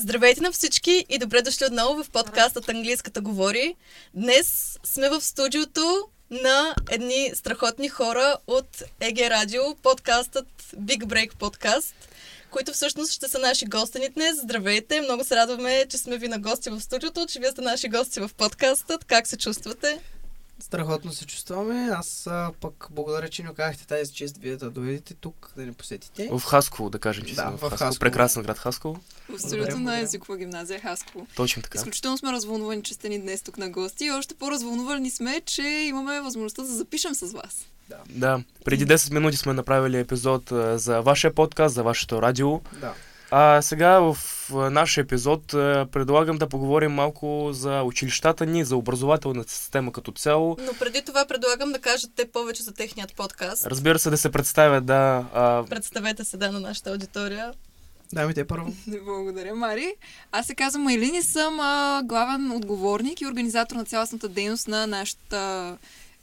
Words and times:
Здравейте 0.00 0.40
на 0.40 0.52
всички 0.52 1.04
и 1.08 1.18
добре 1.18 1.42
дошли 1.42 1.66
отново 1.66 2.04
в 2.04 2.10
подкастът 2.10 2.68
Английската 2.68 3.20
говори. 3.20 3.74
Днес 4.14 4.78
сме 4.84 5.08
в 5.08 5.20
студиото 5.20 6.08
на 6.30 6.74
едни 6.90 7.30
страхотни 7.34 7.88
хора 7.88 8.36
от 8.46 8.82
ЕГ 9.00 9.18
Радио, 9.18 9.62
подкастът 9.82 10.46
Big 10.76 11.04
Break 11.04 11.36
подкаст, 11.36 11.94
които 12.50 12.72
всъщност 12.72 13.12
ще 13.12 13.28
са 13.28 13.38
наши 13.38 13.66
гостени 13.66 14.08
днес. 14.08 14.36
Здравейте! 14.36 15.00
Много 15.00 15.24
се 15.24 15.36
радваме, 15.36 15.86
че 15.88 15.98
сме 15.98 16.18
ви 16.18 16.28
на 16.28 16.38
гости 16.38 16.70
в 16.70 16.80
студиото, 16.80 17.26
че 17.26 17.40
вие 17.40 17.50
сте 17.50 17.60
наши 17.60 17.88
гости 17.88 18.20
в 18.20 18.30
подкастът. 18.36 19.04
Как 19.04 19.26
се 19.26 19.36
чувствате? 19.36 20.00
Страхотно 20.60 21.12
се 21.12 21.26
чувстваме. 21.26 21.90
Аз 21.92 22.26
а, 22.26 22.52
пък 22.60 22.88
благодаря, 22.90 23.28
че 23.28 23.42
ни 23.42 23.48
казахте 23.54 23.86
тази 23.86 24.12
чест 24.12 24.36
вие 24.36 24.56
да 24.56 24.70
дойдете 24.70 25.14
тук, 25.14 25.52
да 25.56 25.62
ни 25.62 25.72
посетите. 25.72 26.28
В 26.32 26.42
Хасково, 26.44 26.90
да 26.90 26.98
кажем, 26.98 27.24
че 27.24 27.34
Да, 27.34 27.42
сме 27.42 27.50
в 27.50 27.56
в 27.56 27.60
Хасково. 27.60 27.78
Хасково. 27.78 27.98
Прекрасен 27.98 28.42
град 28.42 28.58
Хасково. 28.58 29.00
В 29.28 29.38
студиото 29.38 29.78
на 29.78 30.00
езикова 30.00 30.38
гимназия 30.38 30.80
Хасково. 30.80 31.26
Точно 31.36 31.62
така. 31.62 31.78
Изключително 31.78 32.18
сме 32.18 32.32
развълнувани, 32.32 32.82
че 32.82 32.94
сте 32.94 33.08
ни 33.08 33.20
днес 33.20 33.42
тук 33.42 33.58
на 33.58 33.70
гости 33.70 34.04
и 34.04 34.10
още 34.10 34.34
по-развълнувани 34.34 35.10
сме, 35.10 35.40
че 35.46 35.62
имаме 35.62 36.20
възможността 36.20 36.62
да 36.62 36.68
запишем 36.68 37.14
с 37.14 37.32
вас. 37.32 37.66
Да, 38.08 38.42
преди 38.64 38.86
10 38.86 39.12
минути 39.12 39.36
сме 39.36 39.52
направили 39.52 39.98
епизод 39.98 40.52
а, 40.52 40.78
за 40.78 41.00
вашия 41.00 41.34
подкаст, 41.34 41.74
за 41.74 41.82
вашето 41.82 42.22
радио. 42.22 42.60
Да. 42.80 42.94
А 43.30 43.62
сега 43.62 43.98
в 44.00 44.16
нашия 44.70 45.02
епизод 45.02 45.46
предлагам 45.92 46.38
да 46.38 46.48
поговорим 46.48 46.92
малко 46.92 47.48
за 47.52 47.82
училищата 47.82 48.46
ни, 48.46 48.64
за 48.64 48.76
образователната 48.76 49.52
система 49.52 49.92
като 49.92 50.12
цяло. 50.12 50.56
Но 50.60 50.72
преди 50.78 51.02
това 51.02 51.24
предлагам 51.24 51.72
да 51.72 51.78
кажат 51.78 52.10
те 52.16 52.30
повече 52.30 52.62
за 52.62 52.74
техният 52.74 53.14
подкаст. 53.16 53.66
Разбира 53.66 53.98
се, 53.98 54.10
да 54.10 54.16
се 54.16 54.30
представят, 54.30 54.86
да. 54.86 55.24
А, 55.34 55.64
Представете 55.70 56.24
се 56.24 56.36
да 56.36 56.52
на 56.52 56.60
нашата 56.60 56.90
аудитория. 56.90 57.52
Дайте 58.12 58.46
първо. 58.46 58.72
Благодаря, 59.04 59.54
Мари. 59.54 59.94
Аз 60.32 60.46
се 60.46 60.54
казвам 60.54 60.82
Майлин 60.82 61.14
и 61.14 61.22
съм 61.22 61.60
а, 61.60 62.02
главен 62.04 62.52
отговорник 62.52 63.20
и 63.20 63.26
организатор 63.26 63.76
на 63.76 63.84
цялостната 63.84 64.28
дейност 64.28 64.68
на 64.68 64.86
нашата 64.86 65.76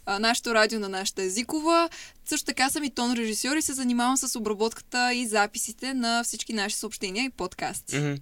а, 0.08 0.20
нашето 0.20 0.54
радио 0.54 0.80
на 0.80 0.90
нашата 0.90 1.24
езикова. 1.24 1.90
Също 2.26 2.46
така 2.46 2.70
съм 2.70 2.84
и 2.84 2.90
тон 2.90 3.14
режисьор 3.14 3.58
и 3.58 3.62
се 3.62 3.74
занимавам 3.74 4.18
с 4.18 4.40
обработката 4.40 5.14
и 5.14 5.28
записите 5.28 5.94
на 5.94 6.24
всички 6.24 6.54
наши 6.54 6.76
съобщения 6.76 7.26
и 7.26 7.30
подкасти. 7.30 7.98
мгм. 7.98 8.16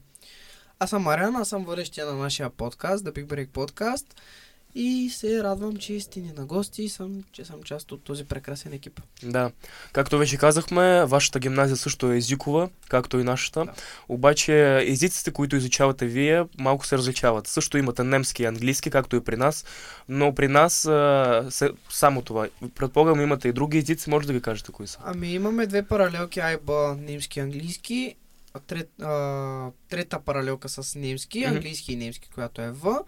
Аз 0.79 0.89
съм 0.89 1.01
Мариан, 1.01 1.35
аз 1.35 1.49
съм 1.49 1.65
водещия 1.65 2.05
на 2.05 2.13
нашия 2.13 2.49
подкаст, 2.49 3.05
The 3.05 3.11
Big 3.11 3.25
Break 3.25 3.47
Podcast. 3.47 4.05
И 4.77 5.09
се 5.09 5.43
радвам, 5.43 5.77
че 5.77 5.99
сте 5.99 6.19
ни 6.19 6.31
на 6.37 6.45
гости 6.45 6.83
и 6.83 6.89
съм, 6.89 7.23
че 7.31 7.45
съм 7.45 7.63
част 7.63 7.91
от 7.91 8.03
този 8.03 8.25
прекрасен 8.25 8.73
екип. 8.73 9.01
Да. 9.23 9.51
Както 9.93 10.17
вече 10.17 10.37
казахме, 10.37 11.05
вашата 11.05 11.39
гимназия 11.39 11.77
също 11.77 12.11
е 12.11 12.17
езикова, 12.17 12.69
както 12.89 13.19
и 13.19 13.23
нашата. 13.23 13.65
Да. 13.65 13.73
Обаче 14.09 14.77
езиците, 14.87 15.31
които 15.31 15.55
изучавате 15.55 16.05
вие, 16.05 16.43
малко 16.59 16.85
се 16.85 16.97
различават. 16.97 17.47
Също 17.47 17.77
имате 17.77 18.03
немски 18.03 18.43
и 18.43 18.45
английски, 18.45 18.89
както 18.89 19.15
и 19.15 19.23
при 19.23 19.35
нас, 19.37 19.65
но 20.09 20.35
при 20.35 20.47
нас 20.47 20.85
а, 20.85 21.47
се, 21.49 21.69
само 21.89 22.21
това. 22.21 22.47
Предполагам, 22.75 23.21
имате 23.21 23.47
и 23.47 23.53
други 23.53 23.77
езици, 23.77 24.09
може 24.09 24.27
да 24.27 24.33
ги 24.33 24.41
кажете 24.41 24.71
кои 24.71 24.87
са. 24.87 24.99
Ами 25.03 25.33
имаме 25.33 25.67
две 25.67 25.83
паралелки 25.83 26.39
АИБА 26.39 26.95
немски 26.99 27.39
и 27.39 27.41
английски. 27.41 28.15
Трет, 28.67 28.89
а, 29.01 29.69
трета 29.89 30.19
паралелка 30.19 30.69
с 30.69 30.95
немски, 30.95 31.39
Мгм. 31.39 31.49
английски 31.55 31.93
и 31.93 31.95
немски, 31.95 32.29
която 32.29 32.61
е 32.61 32.71
В. 32.71 32.99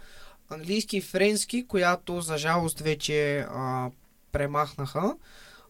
Английски 0.49 0.97
и 0.97 1.01
френски, 1.01 1.67
която 1.67 2.21
за 2.21 2.37
жалост 2.37 2.79
вече 2.79 3.39
а, 3.39 3.89
премахнаха. 4.31 5.15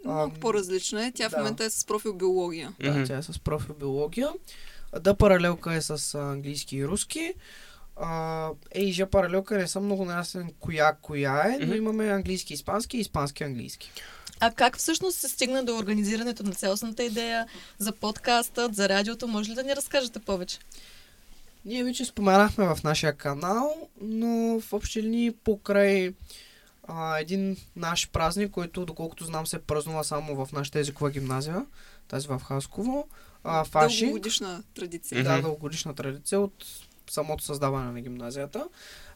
А, 0.05 0.29
по-различна 0.41 1.05
е. 1.05 1.11
Тя 1.11 1.29
в 1.29 1.31
да. 1.31 1.37
момента 1.37 1.63
е 1.63 1.69
с 1.69 1.85
профил 1.85 2.13
биология. 2.13 2.73
Да, 2.79 3.03
тя 3.05 3.17
е 3.17 3.23
с 3.23 3.39
профил 3.39 3.75
биология. 3.75 4.29
Да 5.01 5.15
паралелка 5.15 5.73
е 5.73 5.81
с 5.81 6.15
английски 6.15 6.77
и 6.77 6.87
руски. 6.87 7.33
А, 7.95 8.49
е 8.71 8.81
и 8.81 9.05
паралелка 9.11 9.57
не 9.57 9.67
съм 9.67 9.85
много 9.85 10.05
наясен 10.05 10.51
коя 10.59 10.93
коя 11.01 11.43
е, 11.47 11.65
но 11.65 11.75
имаме 11.75 12.07
английски, 12.07 12.53
испански 12.53 12.97
и 12.97 12.99
испански 12.99 13.43
английски. 13.43 13.91
А 14.39 14.51
как 14.51 14.77
всъщност 14.77 15.17
се 15.17 15.29
стигна 15.29 15.63
до 15.63 15.77
организирането 15.77 16.43
на 16.43 16.51
цялостната 16.51 17.03
идея 17.03 17.45
за 17.77 17.91
подкастът, 17.91 18.75
за 18.75 18.89
радиото? 18.89 19.27
Може 19.27 19.51
ли 19.51 19.55
да 19.55 19.63
ни 19.63 19.75
разкажете 19.75 20.19
повече? 20.19 20.59
Ние 21.65 21.83
вече 21.83 22.05
споменахме 22.05 22.65
в 22.65 22.83
нашия 22.83 23.13
канал, 23.13 23.89
но 24.01 24.59
в 24.59 24.73
общи 24.73 25.03
линии 25.03 25.31
покрай 25.31 26.13
а, 26.87 27.19
един 27.19 27.57
наш 27.75 28.09
празник, 28.09 28.51
който 28.51 28.85
доколкото 28.85 29.25
знам 29.25 29.47
се 29.47 29.59
празнува 29.59 30.03
само 30.03 30.45
в 30.45 30.51
нашата 30.51 30.79
езикова 30.79 31.11
гимназия, 31.11 31.65
тази 32.07 32.27
в 32.27 32.41
Хасково. 32.47 33.07
А, 33.43 33.63
Фашинг. 33.63 34.09
Дългогодишна 34.09 34.63
традиция. 34.75 35.23
Да, 35.23 35.41
дългогодишна 35.41 35.95
традиция 35.95 36.39
от 36.39 36.65
самото 37.09 37.43
създаване 37.43 37.91
на 37.91 38.01
гимназията. 38.01 38.67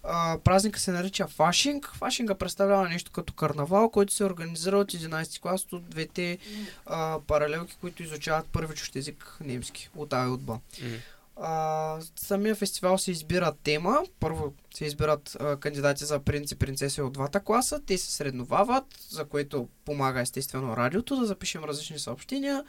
А, 0.04 0.38
празника 0.44 0.80
се 0.80 0.92
нарича 0.92 1.28
Фашинг. 1.28 1.92
Фашинга 1.96 2.36
представлява 2.36 2.90
нещо 2.90 3.12
като 3.12 3.34
карнавал, 3.34 3.90
който 3.90 4.14
се 4.14 4.24
организира 4.24 4.78
от 4.78 4.92
11 4.92 5.42
клас 5.42 5.66
от 5.72 5.90
двете 5.90 6.38
а, 6.86 7.20
паралелки, 7.28 7.78
които 7.82 8.04
изучават 8.04 8.46
първи 8.46 8.76
чущ 8.76 8.96
език 8.96 9.38
немски, 9.42 9.90
от 9.96 10.14
А 10.14 10.26
и 10.26 10.30
от 10.30 10.42
Б. 10.42 10.60
Мгм. 10.84 10.96
А, 11.36 11.98
самия 12.16 12.56
фестивал 12.56 12.98
се 12.98 13.12
избира 13.12 13.54
тема. 13.64 14.04
Първо 14.20 14.54
се 14.76 14.86
избират 14.86 15.38
а, 15.40 15.58
кандидати 15.58 16.06
за 16.06 16.20
принц 16.20 16.52
и 16.52 16.56
принцеси 16.56 17.02
от 17.02 17.14
двата 17.14 17.40
класа. 17.40 17.82
Те 17.86 17.98
се 17.98 18.12
средновават, 18.12 18.86
за 19.10 19.26
което 19.26 19.68
помага 19.86 20.22
естествено 20.22 20.78
радиото 20.78 21.16
да 21.16 21.26
запишем 21.26 21.64
различни 21.64 22.00
съобщения 22.00 22.64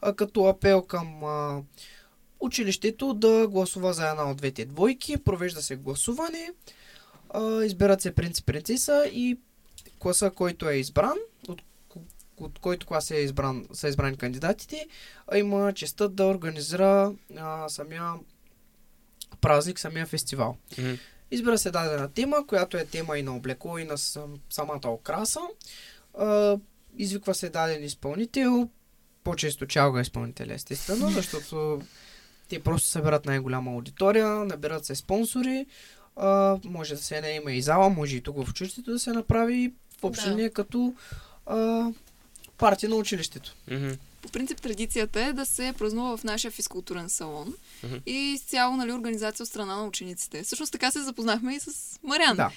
а, 0.00 0.14
като 0.14 0.44
апел 0.44 0.82
към 0.82 1.24
а, 1.24 1.62
училището 2.40 3.14
да 3.14 3.48
гласува 3.48 3.92
за 3.92 4.08
една 4.08 4.30
от 4.30 4.36
двете 4.36 4.64
двойки. 4.64 5.16
Провежда 5.16 5.62
се 5.62 5.76
гласуване, 5.76 6.50
а, 7.30 7.64
избират 7.64 8.02
се 8.02 8.14
принцип 8.14 8.46
принцеса 8.46 9.04
и 9.12 9.38
класа, 9.98 10.30
който 10.30 10.68
е 10.68 10.74
избран, 10.74 11.16
от, 11.48 11.62
от 12.40 12.58
който 12.58 12.86
клас 12.86 13.10
е 13.10 13.16
избран, 13.16 13.66
са 13.72 13.88
избрани 13.88 14.16
кандидатите, 14.16 14.86
а 15.32 15.38
има 15.38 15.72
честа 15.72 16.08
да 16.08 16.24
организира 16.24 17.12
а, 17.36 17.68
самия 17.68 18.12
празник, 19.40 19.78
самия 19.78 20.06
фестивал. 20.06 20.56
Мгм. 20.78 20.92
Избира 21.30 21.58
се 21.58 21.70
дадена 21.70 22.08
тема, 22.08 22.46
която 22.46 22.76
е 22.76 22.84
тема 22.84 23.18
и 23.18 23.22
на 23.22 23.36
облекло, 23.36 23.78
и 23.78 23.84
на 23.84 23.98
сам, 23.98 24.34
самата 24.50 24.80
окраса. 24.84 25.40
А, 26.18 26.58
извиква 26.96 27.34
се 27.34 27.48
даден 27.48 27.84
изпълнител, 27.84 28.68
по-често 29.24 29.66
чалга 29.66 30.00
изпълнителя, 30.00 30.54
естествено, 30.54 31.10
защото 31.14 31.80
те 32.48 32.62
просто 32.62 32.88
събират 32.88 33.26
най-голяма 33.26 33.70
аудитория, 33.70 34.28
набират 34.28 34.84
се 34.84 34.94
спонсори, 34.94 35.66
а, 36.16 36.58
може 36.64 36.94
да 36.94 37.02
се 37.02 37.20
не 37.20 37.30
има 37.30 37.52
и 37.52 37.62
зала, 37.62 37.88
може 37.90 38.16
и 38.16 38.20
тук 38.20 38.36
в 38.46 38.50
училището 38.50 38.90
да 38.92 38.98
се 38.98 39.12
направи 39.12 39.72
в 40.00 40.04
общи 40.04 40.24
Да. 40.24 40.30
линии 40.30 40.50
като 40.50 40.94
а, 41.46 41.86
партия 42.60 42.90
на 42.90 42.96
училището. 42.96 43.54
По 44.22 44.28
принцип 44.28 44.60
традицията 44.60 45.20
е 45.20 45.32
да 45.32 45.46
се 45.46 45.74
празнува 45.78 46.16
в 46.16 46.24
нашия 46.24 46.50
физкултурен 46.50 47.08
салон 47.10 47.54
Мгм. 47.82 47.96
и 48.06 48.38
с 48.38 48.50
цяло 48.50 48.76
нали, 48.76 48.92
организация 48.92 49.44
от 49.44 49.48
страна 49.48 49.76
на 49.76 49.86
учениците. 49.86 50.42
Всъщност 50.42 50.72
така 50.72 50.90
се 50.90 51.02
запознахме 51.02 51.54
и 51.54 51.60
с 51.60 51.70
Мариан. 52.02 52.36
Да. 52.36 52.50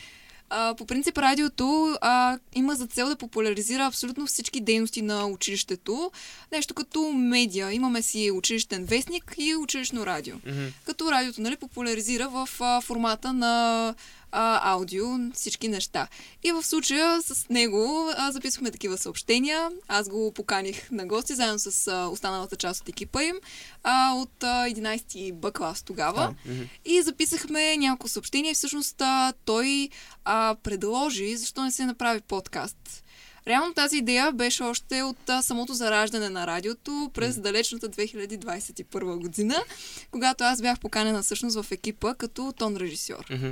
А, 0.50 0.76
по 0.76 0.86
принцип 0.86 1.18
радиото 1.18 1.98
а, 2.02 2.38
има 2.56 2.76
за 2.76 2.88
цел 2.88 3.08
да 3.10 3.16
популяризира 3.16 3.86
абсолютно 3.86 4.26
всички 4.26 4.62
дейности 4.62 5.02
на 5.02 5.26
училището. 5.26 6.12
Нещо 6.52 6.74
като 6.74 7.12
медиа. 7.12 7.72
Имаме 7.74 8.02
си 8.02 8.32
училищен 8.32 8.86
вестник 8.86 9.34
и 9.38 9.56
училищно 9.56 10.06
радио. 10.06 10.36
Мгм. 10.46 10.66
Като 10.86 11.12
радиото 11.12 11.42
нали, 11.42 11.56
популяризира 11.58 12.30
в 12.30 12.50
а, 12.60 12.82
формата 12.82 13.34
на 13.34 13.96
а, 14.34 14.72
аудио 14.74 15.06
всички 15.34 15.68
неща. 15.68 16.08
И 16.44 16.52
в 16.52 16.64
случая 16.64 17.22
с 17.22 17.50
него 17.50 18.12
а, 18.18 18.32
записвахме 18.32 18.72
такива 18.72 18.98
съобщения. 18.98 19.72
Аз 19.88 20.10
го 20.10 20.32
поканих 20.34 20.92
на 20.92 21.06
гости, 21.06 21.36
заедно 21.36 21.60
с 21.60 21.88
а, 21.88 22.08
останалата 22.08 22.56
част 22.56 22.82
от 22.82 22.90
екипа 22.90 23.24
им, 23.24 23.36
а, 23.84 24.14
от 24.14 24.44
а, 24.44 24.68
11 24.68 25.34
Б 25.34 25.52
клас 25.52 25.84
тогава. 25.84 26.36
Да. 26.46 26.52
Мгм. 26.52 26.64
И 26.86 27.02
записахме 27.02 27.78
няколко 27.78 28.08
съобщения 28.08 28.52
и 28.52 28.56
всъщност 28.56 29.02
а, 29.02 29.34
той 29.46 29.90
а, 30.26 30.56
предложи 30.64 31.38
защо 31.38 31.64
не 31.64 31.72
се 31.72 31.86
направи 31.86 32.22
подкаст. 32.22 33.04
Реално 33.48 33.74
тази 33.74 33.98
идея 33.98 34.32
беше 34.32 34.64
още 34.64 35.02
от 35.02 35.30
а, 35.30 35.42
самото 35.42 35.74
зараждане 35.74 36.30
на 36.30 36.48
радиото 36.48 37.12
през 37.14 37.40
далечната 37.40 37.90
2021 37.90 39.16
година, 39.16 39.64
когато 40.12 40.44
аз 40.44 40.62
бях 40.62 40.80
поканена 40.80 41.24
всъщност 41.24 41.62
в 41.62 41.72
екипа 41.72 42.14
като 42.14 42.54
тон 42.58 42.78
режисьор. 42.78 43.26
Мгм. 43.32 43.50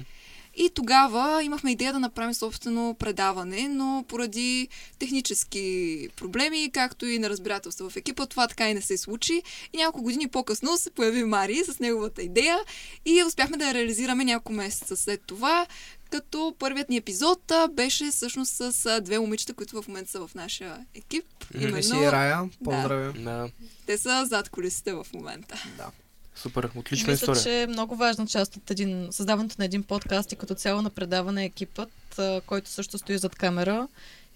И 0.55 0.69
тогава 0.69 1.43
имахме 1.43 1.71
идея 1.71 1.93
да 1.93 1.99
направим 1.99 2.33
собствено 2.33 2.95
предаване, 2.99 3.67
но 3.67 4.05
поради 4.07 4.67
технически 4.99 6.07
проблеми, 6.15 6.69
както 6.73 7.05
и 7.05 7.19
неразбирателство 7.19 7.89
в 7.89 7.95
екипа, 7.95 8.25
това 8.25 8.47
така 8.47 8.69
и 8.69 8.73
не 8.73 8.81
се 8.81 8.97
случи. 8.97 9.43
И 9.73 9.77
няколко 9.77 10.03
години 10.03 10.27
по-късно 10.27 10.77
се 10.77 10.91
появи 10.91 11.23
Мари 11.23 11.63
с 11.65 11.79
неговата 11.79 12.21
идея 12.21 12.57
и 13.05 13.23
успяхме 13.23 13.57
да 13.57 13.67
я 13.67 13.73
реализираме 13.73 14.25
няколко 14.25 14.53
месеца 14.53 14.97
след 14.97 15.21
това, 15.25 15.65
като 16.09 16.55
първият 16.59 16.89
ни 16.89 16.97
епизод 16.97 17.51
беше 17.71 18.11
всъщност 18.11 18.53
с 18.53 19.01
две 19.01 19.19
момичета, 19.19 19.53
които 19.53 19.81
в 19.81 19.87
момента 19.87 20.11
са 20.11 20.27
в 20.27 20.35
нашия 20.35 20.85
екип. 20.93 21.25
Мгм. 21.55 21.71
Меси 21.71 21.95
и 21.95 22.11
Рая, 22.11 22.49
поздравя. 22.63 23.13
Да. 23.19 23.49
те 23.85 23.97
са 23.97 24.25
зад 24.25 24.49
колисите 24.49 24.93
в 24.93 25.07
момента. 25.13 25.63
Да. 25.77 25.91
Супер, 26.35 26.69
отлична 26.75 27.11
Мисля, 27.11 27.13
история. 27.13 27.43
че 27.43 27.61
е 27.61 27.67
много 27.67 27.95
важна 27.95 28.27
част 28.27 28.55
от 28.55 28.71
един, 28.71 29.07
създаването 29.11 29.55
на 29.59 29.65
един 29.65 29.83
подкаст 29.83 30.31
и 30.31 30.35
като 30.35 30.55
цяло 30.55 30.81
на 30.81 30.89
предаване 30.89 31.45
екипът, 31.45 32.19
който 32.45 32.69
също 32.69 32.97
стои 32.97 33.17
зад 33.17 33.35
камера. 33.35 33.87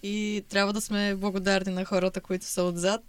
И 0.02 0.44
трябва 0.48 0.72
да 0.72 0.80
сме 0.80 1.14
благодарни 1.14 1.72
на 1.72 1.84
хората, 1.84 2.20
които 2.20 2.44
са 2.44 2.62
отзад 2.62 3.00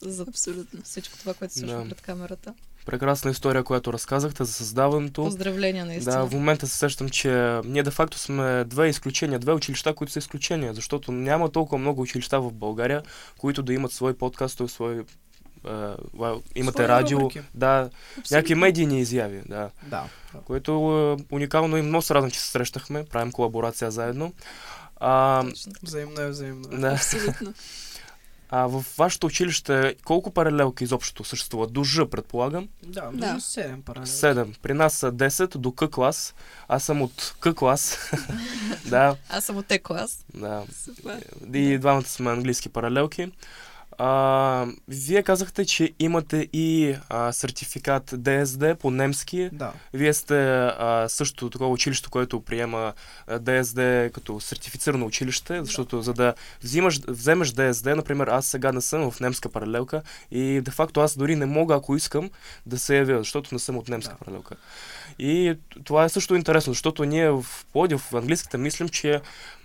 за 0.00 0.22
Абсолютно. 0.28 0.82
всичко 0.82 1.18
това, 1.18 1.34
което 1.34 1.54
се 1.54 1.60
случва 1.60 1.82
Да. 1.82 1.88
пред 1.88 2.00
камерата. 2.00 2.54
Прекрасна 2.86 3.30
история, 3.30 3.64
която 3.64 3.92
разказахте 3.92 4.44
за 4.44 4.52
създаването. 4.52 5.24
Поздравления, 5.24 5.86
наистина. 5.86 6.16
Да, 6.16 6.26
в 6.26 6.32
момента 6.32 6.66
се 6.66 6.78
сещам, 6.78 7.08
че 7.08 7.60
ние 7.64 7.82
де 7.82 7.90
факто 7.90 8.18
сме 8.18 8.64
две 8.64 8.88
изключения, 8.88 9.38
две 9.38 9.52
училища, 9.52 9.94
които 9.94 10.12
са 10.12 10.18
изключения, 10.18 10.74
защото 10.74 11.12
няма 11.12 11.50
толкова 11.52 11.78
много 11.78 12.02
училища 12.02 12.40
в 12.40 12.52
България, 12.52 13.02
които 13.38 13.62
да 13.62 13.72
имат 13.74 13.92
свой 13.92 14.14
подкаст, 14.14 14.60
свой 14.66 15.04
ла- 15.64 16.42
имате 16.54 16.76
Свои 16.76 16.88
радио, 16.88 17.20
рубрики. 17.20 17.40
да, 17.54 17.90
някакви 18.30 18.54
медийни 18.54 19.00
изяви, 19.00 19.42
да. 19.46 19.70
Да. 19.82 20.04
Което 20.44 20.70
е 20.72 21.34
уникално 21.34 21.76
и 21.76 21.82
много 21.82 22.02
се 22.02 22.14
радвам, 22.14 22.30
че 22.30 22.40
се 22.40 22.48
срещнахме, 22.48 23.04
правим 23.04 23.32
колаборация 23.32 23.90
заедно. 23.90 24.32
А, 24.96 25.44
Точно. 25.44 25.72
Взаимно 25.82 26.20
е, 26.20 26.28
взаимно 26.28 26.68
е. 26.72 26.76
да. 26.76 26.88
Абсолютно. 26.88 27.54
а 28.50 28.66
в 28.66 28.84
вашето 28.98 29.26
училище 29.26 29.94
колко 30.04 30.30
паралелки 30.30 30.84
изобщо 30.84 31.24
съществуват? 31.24 31.72
До 31.72 31.84
Ж, 31.84 32.06
предполагам. 32.06 32.68
Да, 32.82 33.00
Да. 33.02 33.26
да. 33.26 33.34
7 33.34 33.82
паралелки. 33.82 34.10
Седем. 34.10 34.54
При 34.62 34.74
нас 34.74 34.94
са 34.94 35.12
10 35.12 35.58
до 35.58 35.72
К 35.72 35.88
клас. 35.88 36.34
Аз 36.68 36.84
съм 36.84 37.02
от 37.02 37.34
К 37.40 37.54
клас. 37.54 37.98
да, 38.86 39.16
Аз 39.28 39.44
съм 39.44 39.56
от 39.56 39.70
Е 39.70 39.78
клас. 39.78 40.24
да. 40.34 40.62
Супер. 40.74 41.24
И 41.54 41.78
двамата 41.78 42.04
сме 42.04 42.30
английски 42.30 42.68
паралелки. 42.68 43.32
А, 43.98 44.66
вие 44.88 45.22
казахте, 45.22 45.64
че 45.64 45.92
имате 45.98 46.48
и 46.52 46.96
а, 47.08 47.32
сертификат 47.32 48.10
DSD 48.10 48.74
по 48.74 48.90
немски. 48.90 49.50
Да. 49.52 49.72
Вие 49.92 50.14
сте 50.14 50.52
а, 50.58 51.06
също 51.08 51.50
такова 51.50 51.70
училище, 51.70 52.08
което 52.10 52.40
приема 52.40 52.92
DSD 53.28 54.10
като 54.10 54.40
сертифицирано 54.40 55.06
училище, 55.06 55.64
защото 55.64 56.02
за 56.02 56.12
да 56.12 56.34
взимаш, 56.62 57.00
вземеш 57.08 57.50
DSD, 57.50 57.94
например, 57.94 58.26
аз 58.26 58.46
сега 58.46 58.72
не 58.72 58.80
съм 58.80 59.10
в 59.10 59.20
немска 59.20 59.48
паралелка 59.48 60.02
и 60.30 60.60
де 60.60 60.70
факто 60.70 61.00
аз 61.00 61.16
дори 61.16 61.36
не 61.36 61.46
мога, 61.46 61.74
ако 61.74 61.96
искам, 61.96 62.30
да 62.66 62.78
се 62.78 62.96
явя, 62.96 63.18
защото 63.18 63.54
не 63.54 63.58
съм 63.58 63.76
от 63.76 63.88
немска 63.88 64.12
Да. 64.12 64.18
паралелка. 64.18 64.54
И 65.18 65.54
това 65.84 66.04
е 66.04 66.08
също 66.08 66.34
интересно, 66.34 66.72
защото 66.72 67.04
ние 67.04 67.30
в 67.30 67.46
Плодив, 67.72 68.00
в 68.00 68.14
английската, 68.14 68.58
мислим, 68.58 68.88
че 68.88 69.20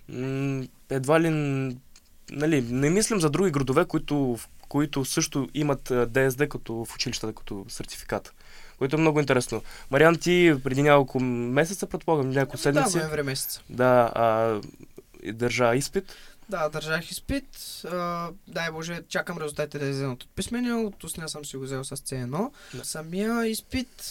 м- 0.09 0.63
едва 0.89 1.19
ли 1.21 1.29
нали, 2.31 2.61
не 2.61 2.89
мислим 2.89 3.19
за 3.19 3.29
други 3.29 3.51
градове, 3.51 3.85
които, 3.85 4.37
които 4.69 5.05
също 5.05 5.49
имат 5.53 5.89
DSD 5.89 6.47
като 6.47 6.85
в 6.85 6.95
училищата, 6.95 7.33
като 7.33 7.65
сертификат. 7.69 8.33
Което 8.77 8.95
е 8.95 8.99
много 8.99 9.19
интересно. 9.19 9.61
Мариан, 9.91 10.15
ти 10.15 10.55
преди 10.63 10.83
няколко 10.83 11.19
месеца, 11.19 11.87
предполагам, 11.87 12.29
няколко 12.29 12.57
седмици, 12.57 12.93
Да, 12.93 12.99
ноември 12.99 13.23
месец. 13.23 13.59
да, 13.69 14.11
а, 14.15 14.59
държа 15.33 15.75
изпит. 15.75 16.15
Да, 16.49 16.69
държах 16.69 17.11
изпит. 17.11 17.45
А, 17.91 18.29
дай 18.47 18.71
Боже, 18.71 19.01
чакам 19.09 19.37
резултатите 19.37 19.79
да 19.79 19.85
излезнат 19.85 20.23
от 20.23 20.29
писмения. 20.35 20.77
От 20.77 21.03
устния 21.03 21.29
съм 21.29 21.45
си 21.45 21.57
го 21.57 21.63
взел 21.63 21.83
с 21.83 21.97
C1. 21.97 22.49
Да. 22.73 22.85
Самия 22.85 23.45
изпит 23.47 24.03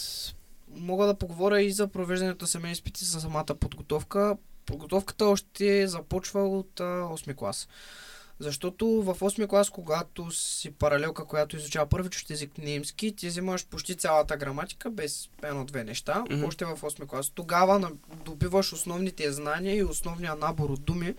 мога 0.75 1.05
да 1.05 1.13
поговоря 1.13 1.61
и 1.61 1.71
за 1.71 1.87
провеждането 1.87 2.43
на 2.43 2.47
самия 2.47 2.71
изпит 2.71 3.01
и 3.01 3.05
за 3.05 3.21
самата 3.21 3.45
подготовка. 3.59 4.37
Подготовката 4.69 5.25
още 5.25 5.87
започва 5.87 6.47
от 6.47 6.79
а, 6.79 6.83
8 6.83 7.35
клас. 7.35 7.67
Защото 8.39 8.87
в 8.87 9.15
8 9.15 9.47
клас, 9.47 9.69
когато 9.69 10.31
си 10.31 10.71
паралелка, 10.71 11.25
която 11.25 11.55
изучава 11.55 11.89
първи 11.89 12.09
чужд 12.09 12.29
език 12.29 12.57
немски, 12.57 13.15
ти 13.15 13.27
взимаш 13.27 13.65
почти 13.67 13.95
цялата 13.95 14.37
граматика 14.37 14.91
без 14.91 15.29
едно-две 15.43 15.83
неща, 15.83 16.23
Мгм. 16.31 16.45
още 16.45 16.65
в 16.65 16.77
8 16.81 17.05
клас. 17.07 17.29
Тогава 17.29 17.91
добиваш 18.25 18.73
основните 18.73 19.31
знания 19.31 19.75
и 19.75 19.83
основния 19.83 20.35
набор 20.35 20.69
от 20.69 20.83
думи, 20.83 21.15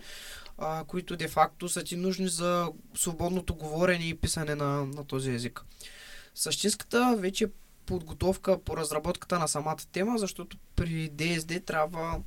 а, 0.57 0.83
които 0.87 1.15
де-факто 1.15 1.69
са 1.69 1.83
ти 1.83 1.95
нужни 1.95 2.27
за 2.27 2.67
свободното 2.95 3.55
говорене 3.55 4.05
и 4.07 4.15
писане 4.17 4.55
на, 4.55 4.85
на 4.85 5.03
този 5.05 5.31
език. 5.31 5.65
Същинската 6.35 7.15
вече 7.19 7.47
подготовка 7.85 8.59
по 8.63 8.77
разработката 8.77 9.39
на 9.39 9.47
самата 9.47 9.77
тема, 9.91 10.17
защото 10.17 10.57
при 10.75 11.11
DSD 11.11 11.65
трябва 11.65 12.21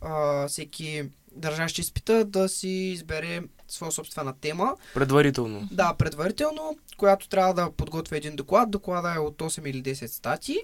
а, 0.00 0.48
всеки 0.48 1.04
държащ 1.32 1.78
изпита 1.78 2.24
да 2.24 2.48
си 2.48 2.68
избере 2.68 3.42
своя 3.68 3.92
собствена 3.92 4.34
тема. 4.40 4.76
Предварително. 4.94 5.68
Да, 5.72 5.94
предварително, 5.94 6.78
която 6.96 7.28
трябва 7.28 7.54
да 7.54 7.70
подготвя 7.70 8.16
един 8.16 8.36
доклад. 8.36 8.70
Доклада 8.70 9.14
е 9.14 9.18
от 9.18 9.38
8 9.38 9.70
или 9.70 9.82
10 9.82 10.06
статии, 10.06 10.58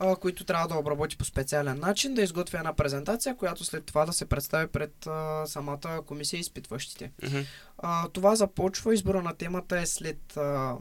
а, 0.00 0.16
които 0.16 0.44
трябва 0.44 0.68
да 0.68 0.74
обработи 0.74 1.16
по 1.16 1.24
специален 1.24 1.78
начин, 1.78 2.14
да 2.14 2.22
изготвя 2.22 2.58
една 2.58 2.72
презентация, 2.72 3.36
която 3.36 3.64
след 3.64 3.84
това 3.84 4.06
да 4.06 4.12
се 4.12 4.24
представи 4.24 4.66
пред 4.66 5.06
а, 5.06 5.46
самата 5.46 6.02
комисия 6.06 6.38
и 6.38 6.40
изпитващите. 6.40 7.10
Мгм. 7.22 7.38
А, 7.78 8.08
това 8.08 8.36
започва, 8.36 8.94
избора 8.94 9.22
на 9.22 9.34
темата 9.34 9.78
е 9.78 9.86
след 9.86 10.36
а, 10.36 10.76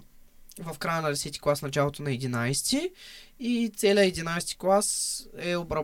в 0.64 0.80
края 0.80 1.02
на 1.02 1.12
10 1.12 1.40
клас, 1.40 1.62
началото 1.62 2.04
на 2.04 2.10
11 2.10 2.92
и 3.40 3.72
целият 3.76 4.16
11 4.16 4.58
клас 4.58 5.28
е 5.38 5.56
обра... 5.56 5.84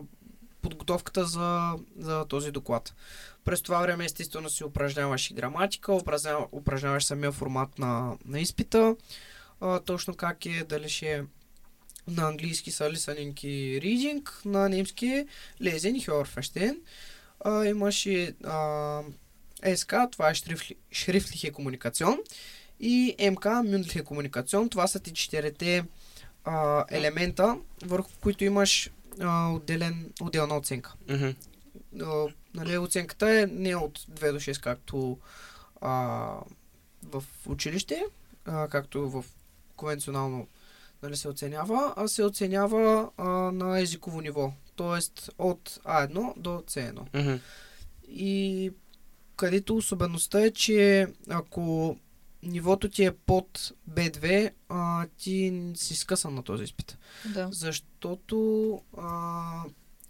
подготовката 0.68 1.24
за, 1.24 1.74
за 1.98 2.24
този 2.24 2.50
доклад. 2.50 2.94
През 3.44 3.62
това 3.62 3.80
време 3.80 4.04
естествено 4.04 4.48
си 4.48 4.64
упражняваш 4.64 5.30
и 5.30 5.34
граматика, 5.34 5.92
упражняваш, 5.92 6.46
упражняваш 6.52 7.04
самия 7.04 7.32
формат 7.32 7.78
на, 7.78 8.16
на 8.24 8.40
изпита, 8.40 8.96
а, 9.60 9.80
точно 9.80 10.14
как 10.14 10.46
е, 10.46 10.64
дали 10.68 10.88
ще 10.88 11.12
е 11.12 11.22
на 12.08 12.28
английски 12.28 12.70
са 12.70 12.84
listening 12.84 13.44
и 13.44 13.80
reading, 13.80 14.44
на 14.44 14.68
немски 14.68 15.06
е 15.06 15.26
lesen 15.62 15.96
и 15.96 16.06
hörverstehen. 16.06 16.76
Имаш 17.70 18.06
и 18.06 18.34
а, 18.44 19.02
СК, 19.76 19.94
това 20.12 20.30
е 20.30 20.34
шрифтliche 20.34 21.52
комуникацион 21.52 22.18
и 22.80 23.14
МК, 23.32 23.46
mündliche 23.46 24.04
комуникацион. 24.04 24.68
Това 24.68 24.86
са 24.86 25.00
ти 25.00 25.12
четирите 25.12 25.84
а, 26.44 26.84
елемента, 26.90 27.58
върху 27.84 28.10
които 28.20 28.44
имаш 28.44 28.90
а, 29.20 29.52
отделен, 29.52 30.12
отделна 30.20 30.56
оценка. 30.56 30.94
Мгм. 31.10 31.30
А, 32.02 32.26
нали, 32.54 32.78
оценката 32.78 33.30
е 33.30 33.46
не 33.46 33.76
от 33.76 33.98
2 33.98 34.32
до 34.32 34.40
6, 34.40 34.62
както 34.62 35.18
а, 35.80 35.90
в 37.02 37.24
училище, 37.46 38.04
а, 38.44 38.68
както 38.68 39.10
в 39.10 39.24
конвенционално 39.76 40.46
нали, 41.02 41.16
се 41.16 41.28
оценява, 41.28 41.94
а 41.96 42.08
се 42.08 42.24
оценява 42.24 43.10
а, 43.16 43.28
на 43.28 43.80
езиково 43.80 44.20
ниво. 44.20 44.52
Тоест 44.76 45.30
от 45.38 45.80
А1 45.84 46.38
до 46.38 46.50
C1. 46.50 47.00
Мгм. 47.14 47.40
И 48.08 48.70
където 49.36 49.76
особеността 49.76 50.40
е, 50.40 50.50
че 50.50 51.06
ако 51.30 51.96
нивото 52.46 52.88
ти 52.88 53.04
е 53.04 53.12
под 53.12 53.72
B2, 53.90 54.50
а, 54.68 55.06
ти 55.18 55.70
си 55.74 55.96
скъсан 55.96 56.34
на 56.34 56.42
този 56.42 56.64
изпит. 56.64 56.98
Да. 57.34 57.48
Защото 57.52 58.72
а, 58.98 59.62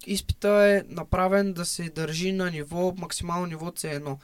изпита 0.06 0.48
е 0.48 0.82
направен 0.88 1.52
да 1.52 1.64
се 1.64 1.90
държи 1.90 2.32
на 2.32 2.50
ниво, 2.50 2.94
максимално 2.96 3.46
ниво 3.46 3.66
C1. 3.66 4.16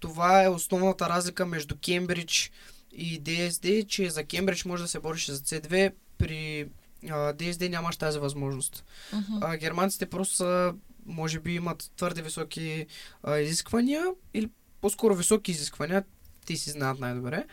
Това 0.00 0.44
е 0.44 0.48
основната 0.48 1.08
разлика 1.08 1.46
между 1.46 1.76
Кембридж 1.76 2.50
и 2.92 3.22
DSD, 3.22 3.86
че 3.86 4.10
за 4.10 4.24
Кембридж 4.24 4.64
може 4.64 4.82
да 4.82 4.88
се 4.88 5.00
бориш 5.00 5.26
за 5.30 5.38
C2, 5.38 5.92
при 6.18 6.68
а, 7.10 7.34
DSD 7.34 7.68
нямаш 7.68 7.96
тази 7.96 8.18
възможност. 8.18 8.84
Мгм. 9.12 9.38
А, 9.40 9.56
германците 9.56 10.06
просто 10.06 10.36
са, 10.36 10.74
може 11.06 11.40
би 11.40 11.54
имат 11.54 11.90
твърде 11.96 12.22
високи 12.22 12.86
а, 13.22 13.38
изисквания 13.38 14.04
или 14.34 14.50
по-скоро 14.80 15.14
високи 15.14 15.50
изисквания, 15.50 16.04
ти 16.50 16.56
си 16.56 16.70
знаят 16.70 16.98
най-добре. 16.98 17.46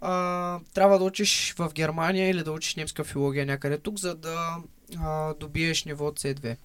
А, 0.00 0.60
трябва 0.74 0.98
да 0.98 1.04
учиш 1.04 1.54
в 1.58 1.70
Германия 1.74 2.30
или 2.30 2.42
да 2.44 2.52
учиш 2.52 2.74
немска 2.74 3.04
филология 3.04 3.46
някъде 3.46 3.78
тук, 3.78 3.98
за 3.98 4.14
да 4.14 4.56
а, 4.98 5.34
добиеш 5.34 5.84
ниво 5.84 6.10
C2. 6.10 6.56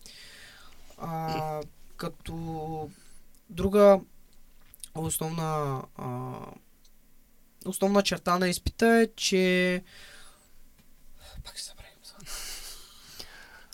А, 0.97 1.61
като 1.97 2.89
друга 3.49 3.99
основна 4.95 5.83
а, 5.97 6.31
основна 7.65 8.03
черта 8.03 8.39
на 8.39 8.49
изпита 8.49 8.87
е, 8.87 9.07
че 9.15 9.83
пак 11.43 11.59
се. 11.59 11.73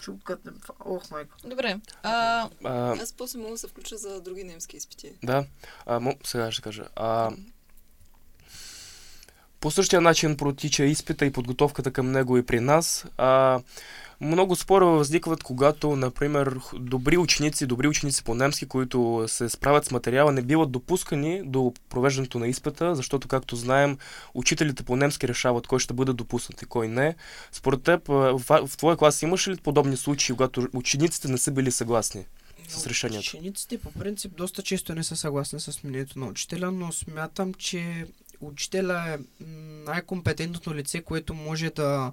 Чупката. 0.01 0.53
Ох, 0.85 1.11
майко. 1.11 1.35
Добре. 1.43 1.79
А, 2.03 2.49
А, 2.63 2.91
Аз 3.01 3.13
после 3.13 3.39
мога 3.39 3.51
да 3.51 3.57
се 3.57 3.67
включа 3.67 3.97
за 3.97 4.21
други 4.21 4.43
немски 4.43 4.77
изпити. 4.77 5.13
да, 5.23 5.45
а, 5.85 5.99
мо, 5.99 6.13
сега 6.25 6.51
ще 6.51 6.61
кажа. 6.61 6.87
А, 6.95 7.31
По 9.59 9.71
същия 9.71 10.01
начин 10.01 10.37
протича 10.37 10.83
изпита 10.83 11.25
и 11.25 11.31
подготовката 11.31 11.91
към 11.91 12.11
него 12.11 12.37
и 12.37 12.45
при 12.45 12.59
нас. 12.59 13.05
А, 13.17 13.59
много 14.21 14.55
спорове 14.55 14.97
възникват, 14.97 15.43
когато, 15.43 15.95
например, 15.95 16.59
добри 16.73 17.17
ученици, 17.17 17.65
добри 17.65 17.87
ученици 17.87 18.23
по 18.23 18.35
немски, 18.35 18.65
които 18.65 19.25
се 19.27 19.49
справят 19.49 19.85
с 19.85 19.91
материала, 19.91 20.31
не 20.31 20.41
биват 20.41 20.71
допускани 20.71 21.41
до 21.45 21.73
провеждането 21.89 22.39
на 22.39 22.47
изпита, 22.47 22.95
защото, 22.95 23.27
както 23.27 23.55
знаем, 23.55 23.97
учителите 24.33 24.83
по 24.83 24.95
немски 24.95 25.27
решават 25.27 25.67
кой 25.67 25.79
ще 25.79 25.93
бъде 25.93 26.13
допуснат 26.13 26.61
и 26.61 26.65
кой 26.65 26.87
не. 26.87 27.15
Според 27.51 27.83
теб, 27.83 28.07
в, 28.07 28.41
в 28.67 28.77
твоя 28.77 28.97
клас 28.97 29.21
имаш 29.21 29.47
ли 29.47 29.55
подобни 29.55 29.97
случаи, 29.97 30.35
когато 30.35 30.67
учениците 30.73 31.27
не 31.27 31.37
са 31.37 31.51
били 31.51 31.71
съгласни? 31.71 32.25
с 32.67 32.87
решението. 32.87 33.37
Учениците 33.37 33.77
по 33.77 33.91
принцип 33.91 34.35
доста 34.37 34.61
често 34.61 34.95
не 34.95 35.03
са 35.03 35.15
съгласни 35.15 35.59
с 35.59 35.83
мнението 35.83 36.19
на 36.19 36.27
учителя, 36.27 36.71
но 36.71 36.91
смятам, 36.91 37.53
че 37.53 38.05
учителя 38.41 39.13
е 39.13 39.43
най-компетентното 39.85 40.75
лице, 40.75 41.01
което 41.01 41.33
може 41.33 41.69
да 41.69 42.11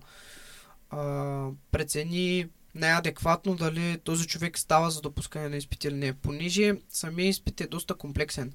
а, 0.91 1.49
прецени 1.71 2.49
най-адекватно 2.75 3.57
дали 3.57 3.99
този 4.05 4.27
човек 4.27 4.59
става 4.59 4.91
за 4.91 5.01
допускане 5.01 5.49
на 5.49 5.57
изпит 5.57 5.85
или 5.85 5.95
не. 5.95 6.13
Понеже 6.13 6.75
самия 6.91 7.29
изпит 7.29 7.61
е 7.61 7.67
доста 7.67 7.95
комплексен. 7.95 8.53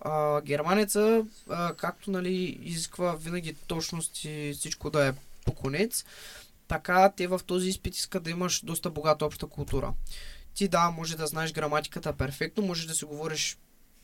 А, 0.00 0.40
германеца, 0.40 1.24
а, 1.48 1.74
както 1.74 2.10
нали, 2.10 2.58
изисква 2.62 3.14
винаги 3.14 3.54
точност 3.54 4.24
и 4.24 4.52
всичко 4.56 4.90
да 4.90 5.06
е 5.06 5.12
по 5.44 5.54
конец, 5.54 6.04
така 6.68 7.12
те 7.16 7.26
в 7.26 7.40
този 7.46 7.68
изпит 7.68 7.96
искат 7.96 8.22
да 8.22 8.30
имаш 8.30 8.64
доста 8.64 8.90
богата 8.90 9.26
обща 9.26 9.46
култура. 9.46 9.92
Ти 10.54 10.68
да, 10.68 10.90
може 10.90 11.16
да 11.16 11.26
знаеш 11.26 11.52
граматиката 11.52 12.12
перфектно, 12.12 12.66
можеш 12.66 12.86
да 12.86 12.94
си 12.94 13.04
говориш 13.04 13.58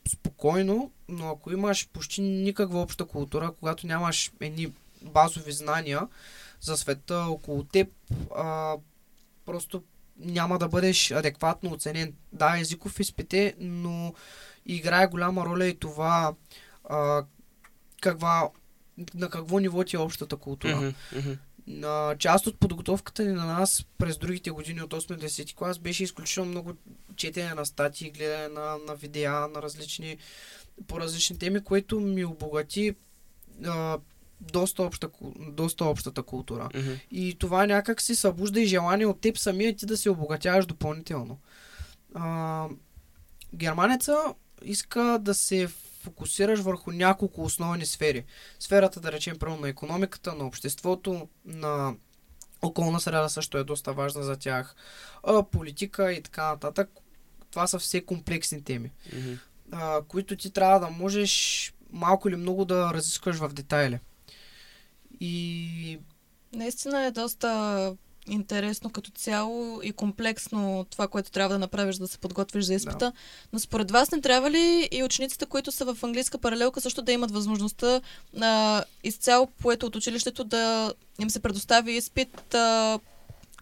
спокойно, 0.09 0.91
но 1.09 1.29
ако 1.29 1.53
имаш 1.53 1.89
почти 1.89 2.23
никаква 2.23 2.81
обща 2.81 3.05
култура, 3.05 3.53
когато 3.59 3.87
нямаш 3.87 4.33
едни 4.41 4.73
базови 5.03 5.53
знания 5.53 6.09
за 6.61 6.77
света 6.77 7.17
около 7.17 7.65
теб, 7.65 7.89
а, 8.37 8.77
просто 9.47 9.83
няма 10.19 10.59
да 10.59 10.69
бъдеш 10.69 11.11
адекватно 11.11 11.73
оценен. 11.73 12.15
Да, 12.33 12.59
езиков 12.59 13.01
изпит 13.01 13.33
е, 13.33 13.55
но 13.59 14.15
играе 14.67 15.07
голяма 15.07 15.45
роля 15.45 15.67
и 15.67 15.79
това 15.79 16.35
а, 16.89 17.25
каква, 18.01 18.51
на 19.15 19.31
какво 19.31 19.59
ниво 19.59 19.85
ти 19.85 19.97
е 19.97 19.99
общата 19.99 20.37
култура. 20.37 20.77
Мгм, 20.77 20.95
мгм. 21.17 21.39
На 21.67 22.17
част 22.19 22.47
от 22.47 22.59
подготовката 22.59 23.25
ни 23.25 23.33
на 23.33 23.45
нас 23.45 23.87
през 23.99 24.19
другите 24.19 24.51
години 24.51 24.83
от 24.83 24.95
8-10 24.95 25.55
клас 25.55 25.79
беше 25.79 26.05
изключително 26.05 26.51
много 26.51 26.73
четене 27.17 27.55
на 27.55 27.67
статии, 27.67 28.11
гледане 28.11 28.49
на, 28.49 28.77
на 28.87 28.95
видеа, 28.95 29.49
на 29.55 29.63
различни, 29.63 30.17
по 30.87 31.01
различни 31.01 31.39
теми, 31.39 31.65
което 31.65 32.01
ми 32.01 32.25
обогати 32.25 32.95
а, 33.65 33.99
доста, 34.41 34.83
обща, 34.83 35.11
доста 35.49 35.85
общата 35.85 36.23
култура. 36.23 36.69
Мгм. 36.75 36.93
И 37.11 37.37
това 37.39 37.67
някак 37.67 38.03
си 38.03 38.15
събужда 38.15 38.61
и 38.61 38.67
желание 38.67 39.07
от 39.07 39.21
теб 39.21 39.39
самия 39.39 39.77
ти 39.77 39.87
да 39.87 39.97
се 39.97 40.11
обогатяваш 40.11 40.67
допълнително. 40.67 41.39
А, 42.15 42.69
германеца 43.55 44.17
иска 44.65 45.19
да 45.21 45.35
се 45.35 45.69
фокусираш 46.07 46.61
върху 46.61 46.93
няколко 46.93 47.43
основни 47.45 47.87
сфери. 47.87 48.25
Сферата, 48.59 49.01
да 49.01 49.13
речем, 49.13 49.39
първо 49.39 49.57
на 49.57 49.69
економиката, 49.69 50.35
на 50.35 50.47
обществото, 50.47 51.29
на 51.45 51.95
околна 52.63 53.01
среда 53.01 53.29
също 53.29 53.59
е 53.59 53.65
доста 53.65 53.93
важна 53.93 54.23
за 54.23 54.37
тях, 54.37 54.77
а, 55.23 55.43
политика 55.43 56.13
и 56.13 56.23
така 56.23 56.49
нататък. 56.49 56.91
Това 57.51 57.67
са 57.67 57.79
все 57.79 58.05
комплексни 58.05 58.65
теми, 58.65 58.91
Мгм. 59.17 59.33
а, 59.73 60.03
които 60.03 60.37
ти 60.37 60.51
трябва 60.51 60.81
да 60.81 60.91
можеш 60.91 61.73
малко 61.93 62.29
или 62.29 62.37
много 62.37 62.65
да 62.65 62.95
разискваш 62.95 63.37
в 63.37 63.49
детайли. 63.53 63.99
И 65.21 65.99
Наистина 66.53 67.05
е 67.07 67.11
доста 67.11 67.97
интересно 68.29 68.91
като 68.91 69.11
цяло 69.11 69.81
и 69.83 69.93
комплексно 69.93 70.87
това, 70.91 71.09
което 71.09 71.31
трябва 71.31 71.55
да 71.55 71.59
направиш, 71.59 71.97
да 71.97 72.09
се 72.09 72.19
подготвиш 72.19 72.65
за 72.65 72.75
изпита. 72.75 73.13
Но 73.53 73.59
според 73.59 73.91
вас 73.91 74.11
не 74.11 74.21
трябва 74.21 74.51
ли 74.51 74.89
и 74.93 75.03
учениците, 75.03 75.47
които 75.47 75.73
са 75.73 75.95
в 75.95 76.05
английска 76.05 76.39
паралелка, 76.39 76.81
също 76.81 77.03
да 77.03 77.13
имат 77.13 77.31
възможността 77.31 78.01
на 78.33 78.85
изцяло 79.05 79.47
поето 79.47 79.87
от 79.87 79.97
училището 79.97 80.45
да 80.45 80.93
им 81.21 81.31
се 81.31 81.41
предостави 81.41 81.93
изпит, 81.93 82.55
а, 82.55 82.99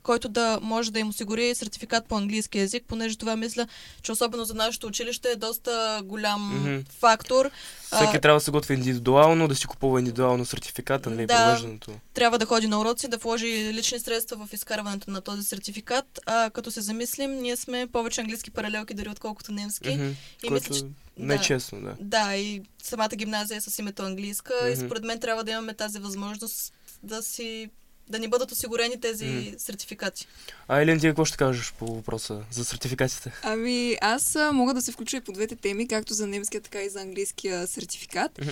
който 0.05 0.29
да 0.29 0.59
може 0.63 0.93
да 0.93 0.99
им 0.99 1.09
осигури 1.09 1.55
сертификат 1.55 2.07
по 2.07 2.17
английски 2.17 2.59
язик, 2.59 2.85
понеже 2.89 3.17
това 3.17 3.37
мисля, 3.37 3.67
че 4.03 4.13
особено 4.13 4.45
за 4.45 4.55
нашето 4.55 4.87
училище 4.87 5.29
е 5.29 5.37
доста 5.37 6.01
голям 6.05 6.61
Мгм. 6.61 6.81
фактор. 6.91 7.51
Всеки 7.87 8.17
А, 8.17 8.21
трябва 8.21 8.37
да 8.37 8.45
се 8.45 8.51
готви 8.51 8.75
индивидуално, 8.75 9.49
да 9.49 9.55
си 9.55 9.67
купува 9.67 9.99
индивидуално 9.99 10.45
сертификата, 10.47 11.11
нали, 11.11 11.27
Да. 11.27 11.37
провеждането. 11.37 11.91
трябва 12.15 12.39
да 12.39 12.47
ходи 12.47 12.67
на 12.67 12.81
уроци, 12.81 13.09
да 13.09 13.19
вложи 13.19 13.47
лични 13.73 13.99
средства 14.01 14.47
в 14.47 14.53
изкарването 14.53 15.11
на 15.11 15.21
този 15.21 15.43
сертификат. 15.43 16.21
А 16.27 16.51
като 16.51 16.71
се 16.71 16.81
замислим, 16.81 17.31
ние 17.33 17.57
сме 17.57 17.87
повече 17.87 18.21
английски 18.21 18.51
паралелки, 18.51 18.95
дори 18.95 19.09
отколкото 19.09 19.53
немски. 19.53 19.91
Мгм. 19.91 20.05
И 20.05 20.15
Което 20.41 20.55
мисля, 20.55 20.75
че- 20.77 20.85
не 21.19 21.35
е 21.35 21.39
да. 21.39 21.43
честно, 21.43 21.81
да. 21.81 21.97
Да, 22.01 22.37
и 22.37 22.63
самата 22.83 23.09
гимназия 23.09 23.57
е 23.57 23.61
с 23.61 23.79
името 23.79 24.03
английска. 24.03 24.55
И 24.65 24.77
Мгм. 24.77 24.87
според 24.87 25.05
мен 25.05 25.21
трябва 25.21 25.45
да 25.45 25.51
имаме 25.51 25.75
тази 25.75 25.99
възможност 25.99 26.73
да 27.03 27.23
си 27.23 27.71
да 28.09 28.19
ни 28.19 28.29
бъдат 28.29 28.53
осигурени 28.53 29.01
тези 29.01 29.27
Мгм. 29.27 29.49
сертификати. 29.59 30.27
А, 30.69 30.81
Елен, 30.81 31.01
ти 31.01 31.07
какво 31.07 31.25
ще 31.25 31.37
кажеш 31.37 31.73
по 31.73 31.95
въпроса 31.95 32.43
за 32.51 32.65
сертификатите? 32.65 33.33
Ами, 33.43 33.97
аз 34.01 34.37
а, 34.37 34.53
мога 34.53 34.75
да 34.75 34.83
се 34.83 34.93
включа 34.93 35.17
и 35.17 35.21
по 35.21 35.33
двете 35.33 35.57
теми, 35.57 35.89
както 35.89 36.15
за 36.15 36.27
немския, 36.27 36.61
така 36.61 36.83
и 36.83 36.89
за 36.89 37.01
английския 37.01 37.67
сертификат. 37.67 38.39
Мгм. 38.39 38.51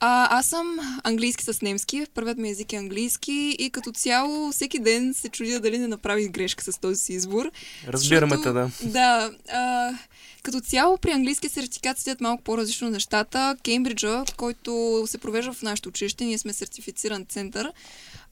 А, 0.00 0.38
аз 0.38 0.46
съм 0.46 0.78
английски 1.04 1.44
с 1.44 1.62
немски, 1.62 2.06
първият 2.14 2.38
ми 2.38 2.50
език 2.50 2.72
е 2.72 2.76
английски 2.76 3.56
и 3.58 3.70
като 3.70 3.92
цяло 3.92 4.52
всеки 4.52 4.78
ден 4.78 5.14
се 5.14 5.28
чудя 5.28 5.60
дали 5.60 5.78
не 5.78 5.88
направих 5.88 6.30
грешка 6.30 6.72
с 6.72 6.80
този 6.80 7.04
си 7.04 7.12
избор. 7.12 7.50
Разбираме 7.88 8.36
те, 8.42 8.52
да. 8.52 8.70
Да. 8.82 9.30
А, 9.52 9.90
като 10.42 10.60
цяло 10.60 10.98
при 10.98 11.10
английски 11.10 11.48
сертификат 11.48 11.98
седят 11.98 12.20
малко 12.20 12.42
по-различно 12.42 12.90
нещата. 12.90 13.56
Кембриджа, 13.64 14.24
който 14.36 15.02
се 15.06 15.18
провежда 15.18 15.52
в 15.52 15.62
нашето 15.62 15.88
училище, 15.88 16.24
ние 16.24 16.38
сме 16.38 16.52
сертифициран 16.52 17.26
център. 17.28 17.72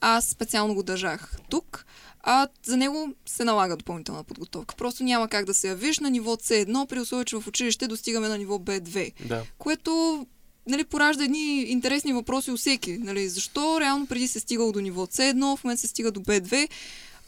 Аз 0.01 0.25
специално 0.25 0.75
го 0.75 0.83
държах 0.83 1.37
тук. 1.51 1.87
А 2.23 2.49
за 2.63 2.77
него 2.77 3.09
се 3.27 3.45
налага 3.45 3.77
допълнителна 3.77 4.25
подготовка. 4.25 4.75
Просто 4.77 5.05
няма 5.05 5.29
как 5.29 5.45
да 5.45 5.55
се 5.55 5.69
явиш 5.69 5.99
на 5.99 6.11
ниво 6.11 6.37
C1, 6.37 6.87
при 6.87 7.01
условие, 7.01 7.25
че 7.25 7.37
в 7.37 7.47
училище 7.47 7.87
достигаме 7.87 8.29
на 8.29 8.39
ниво 8.39 8.59
B2 8.59 9.13
Да. 9.27 9.43
което 9.59 10.27
нали, 10.67 10.85
поражда 10.85 11.25
едни 11.25 11.63
интересни 11.63 12.13
въпроси 12.13 12.51
у 12.51 12.57
всеки. 12.57 12.99
Нали, 12.99 13.29
защо 13.29 13.81
реално 13.81 14.07
преди 14.07 14.29
се 14.29 14.41
стигало 14.41 14.73
до 14.73 14.81
ниво 14.81 15.07
C1, 15.07 15.57
в 15.57 15.65
момента 15.65 15.81
се 15.81 15.87
стига 15.89 16.11
до 16.11 16.21
B2, 16.21 16.69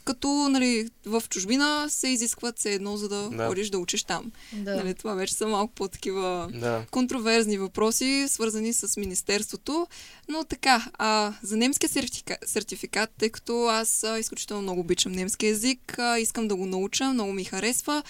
като 0.05 0.27
нали, 0.49 0.89
в 1.05 1.23
чужбина 1.29 1.85
се 1.89 2.07
изисква 2.07 2.51
C1, 2.51 2.95
за 2.95 3.09
да, 3.09 3.29
Да. 3.29 3.47
ходиш 3.47 3.69
да 3.69 3.79
учиш 3.79 4.03
там. 4.03 4.31
Да. 4.53 4.75
Нали, 4.75 4.93
това 4.93 5.13
вече 5.13 5.33
са 5.33 5.47
малко 5.47 5.73
по-такива 5.73 6.49
Да. 6.53 6.83
контроверзни 6.91 7.57
въпроси, 7.57 8.25
свързани 8.27 8.73
с 8.73 8.97
Министерството. 8.99 9.87
Но 10.29 10.43
така, 10.43 10.85
а, 10.97 11.33
за 11.43 11.57
немския 11.57 11.89
сертифика, 11.89 12.37
сертификат, 12.45 13.09
тъй 13.17 13.29
като 13.29 13.65
аз 13.65 14.03
а, 14.03 14.19
изключително 14.19 14.61
много 14.63 14.79
обичам 14.81 15.11
немски 15.11 15.45
язик, 15.45 15.99
а, 15.99 16.19
искам 16.19 16.47
да 16.47 16.55
го 16.55 16.65
науча, 16.65 17.13
много 17.13 17.33
ми 17.33 17.43
харесва, 17.43 18.03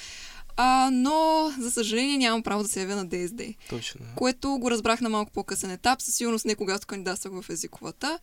а, 0.57 0.89
но 0.91 1.51
за 1.59 1.71
съжаление 1.71 2.17
нямам 2.17 2.43
право 2.43 2.63
да 2.63 2.69
се 2.69 2.79
явя 2.81 2.95
на 2.95 3.05
ДСД 3.05 3.43
Точно. 3.69 4.05
което 4.15 4.57
го 4.57 4.71
разбрах 4.71 5.01
на 5.01 5.09
малко 5.09 5.31
по-късен 5.31 5.71
етап, 5.71 6.01
със 6.01 6.15
сигурност 6.15 6.45
не 6.45 6.55
когато 6.55 6.87
кандидатствах 6.87 7.41
в 7.41 7.49
езиковата, 7.49 8.19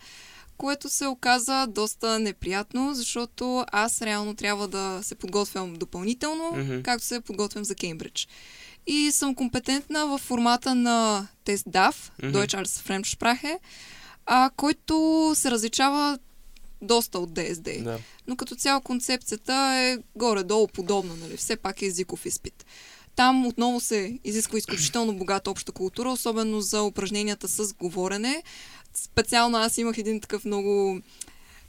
което 0.57 0.89
се 0.89 1.07
оказа 1.07 1.67
доста 1.67 2.19
неприятно, 2.19 2.95
защото 2.95 3.65
аз 3.73 4.03
реално 4.03 4.35
трябва 4.35 4.69
да 4.69 5.01
се 5.03 5.15
подготвям 5.15 5.75
допълнително, 5.75 6.45
mm-hmm. 6.45 6.83
както 6.83 7.07
се 7.07 7.21
подготвям 7.21 7.65
за 7.65 7.75
Кембридж. 7.75 8.29
И 8.87 9.11
съм 9.13 9.35
компетентна 9.35 10.07
в 10.07 10.19
формата 10.19 10.75
на 10.75 11.29
тест 11.45 11.67
DAF, 11.67 11.95
Мгм. 12.23 12.37
Deutsch 12.37 12.65
als 12.65 12.89
Fremdsprache, 12.89 13.59
а, 14.27 14.51
който 14.57 15.33
се 15.35 15.51
различава 15.51 16.19
доста 16.85 17.19
от 17.19 17.35
ДСД 17.35 17.83
Да. 17.83 17.99
но 18.27 18.37
като 18.37 18.55
цяло 18.55 18.81
концепцията 18.81 19.55
е 19.55 19.99
горе-долу 20.17 20.69
подобна, 20.69 21.17
нали? 21.17 21.37
Все 21.37 21.57
пак 21.57 21.83
е 21.83 21.87
езиков 21.87 22.27
изпит. 22.27 22.67
Там 23.17 23.47
отново 23.47 23.81
се 23.81 24.19
изисква 24.25 24.59
изключително 24.59 25.17
богата 25.17 25.51
обща 25.51 25.73
култура, 25.73 26.11
особено 26.11 26.61
за 26.61 26.83
упражненията 26.83 27.49
с 27.49 27.73
говорене. 27.73 28.43
Специално 28.95 29.59
аз 29.59 29.79
имах 29.79 29.99
един 29.99 30.21
такъв 30.21 30.45
много 30.45 31.01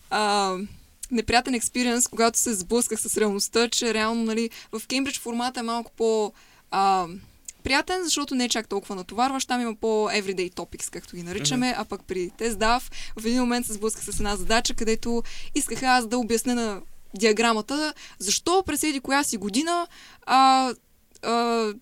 а, 0.09 0.57
неприятен 1.11 1.53
експириенс, 1.53 2.07
когато 2.07 2.39
се 2.39 2.53
сблъсках 2.53 3.01
с 3.01 3.17
реалността, 3.17 3.69
че 3.69 3.93
реално 3.93 4.23
нали, 4.23 4.49
в 4.71 4.87
Кембридж 4.87 5.19
формата 5.19 5.59
е 5.59 5.63
малко 5.63 5.91
по... 5.91 6.33
А, 6.71 7.07
приятен, 7.65 8.03
защото 8.03 8.35
не 8.35 8.45
е 8.45 8.49
чак 8.49 8.67
толкова 8.67 8.95
натоварващ. 8.95 9.47
Там 9.47 9.61
има 9.61 9.75
по-everyday 9.75 10.53
topics, 10.53 10.89
както 10.91 11.15
ги 11.15 11.23
наричаме, 11.23 11.75
а 11.77 11.85
пък 11.85 12.03
при 12.03 12.29
TestDAV 12.29 12.91
в 13.19 13.25
един 13.25 13.39
момент 13.39 13.65
се 13.65 13.73
сблъсках 13.73 14.03
с 14.03 14.19
една 14.19 14.35
задача, 14.35 14.73
където 14.73 15.23
искаха 15.55 15.85
аз 15.85 16.07
да 16.07 16.17
обясня 16.17 16.55
на 16.55 16.81
диаграмата 17.15 17.93
защо 18.19 18.63
през 18.65 18.83
еди 18.83 18.99
коя 18.99 19.23
си 19.23 19.37
година 19.37 19.87
а, 20.25 20.73
а, 21.23 21.73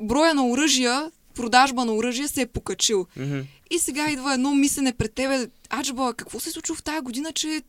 броя 0.00 0.34
на 0.34 0.48
оръжия 0.48 1.10
продажба 1.34 1.84
на 1.84 1.94
оръжие 1.94 2.28
се 2.28 2.40
е 2.40 2.46
покачил. 2.46 3.06
Мгм. 3.16 3.40
И 3.70 3.78
сега 3.78 4.10
идва 4.10 4.34
едно 4.34 4.54
мислене 4.54 4.92
пред 4.92 5.14
тебе, 5.14 5.46
аджба, 5.70 6.14
какво 6.14 6.40
се 6.40 6.48
е 6.48 6.52
случило 6.52 6.76
в 6.76 6.82
тази 6.82 7.00
година, 7.00 7.32
че 7.32 7.62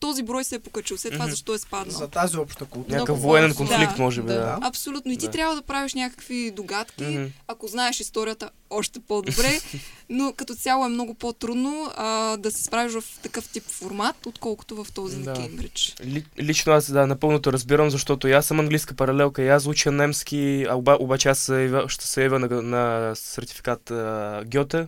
този 0.00 0.22
брой 0.22 0.44
се 0.44 0.54
е 0.54 0.58
покачил, 0.58 0.96
след 0.96 1.12
това 1.12 1.26
защо 1.28 1.54
е 1.54 1.58
спаднал. 1.58 1.98
За 1.98 2.08
тази 2.08 2.36
обща 2.36 2.64
култура. 2.64 2.92
Някакъв 2.94 3.20
военен 3.20 3.54
конфликт, 3.54 3.96
Да, 3.96 4.02
може 4.02 4.22
би, 4.22 4.26
да. 4.28 4.34
да. 4.34 4.58
Абсолютно. 4.62 5.12
И 5.12 5.16
ти 5.16 5.26
Да. 5.26 5.32
трябва 5.32 5.54
да 5.54 5.62
правиш 5.62 5.94
някакви 5.94 6.50
догадки. 6.50 7.04
Мгм. 7.04 7.24
Ако 7.48 7.68
знаеш 7.68 8.00
историята, 8.00 8.50
още 8.70 9.00
по-добре. 9.00 9.60
Но 10.10 10.32
като 10.36 10.54
цяло 10.54 10.86
е 10.86 10.88
много 10.88 11.14
по-трудно 11.14 11.90
а, 11.96 12.36
да 12.36 12.50
се 12.50 12.64
справиш 12.64 12.92
в 12.92 13.04
такъв 13.22 13.48
тип 13.48 13.62
формат, 13.64 14.26
отколкото 14.26 14.84
в 14.84 14.92
този 14.92 15.16
Да. 15.22 15.30
на 15.30 15.36
Кембридж. 15.36 15.94
Ли, 16.04 16.24
лично 16.38 16.72
аз 16.72 16.92
да, 16.92 17.06
напълно 17.06 17.38
те 17.38 17.52
разбирам, 17.52 17.90
защото 17.90 18.28
и 18.28 18.32
аз 18.32 18.46
съм 18.46 18.60
английска 18.60 18.94
паралелка, 18.94 19.42
и 19.42 19.48
аз 19.48 19.66
уча 19.66 19.92
немски, 19.92 20.66
а 20.70 20.76
оба, 20.76 20.96
обаче 21.00 21.28
аз 21.28 21.52
ще 21.88 22.06
се 22.06 22.22
явя 22.22 22.38
на, 22.38 22.62
на 22.62 23.12
сертификат 23.16 23.90
а, 23.90 24.42
Гьоте. 24.46 24.86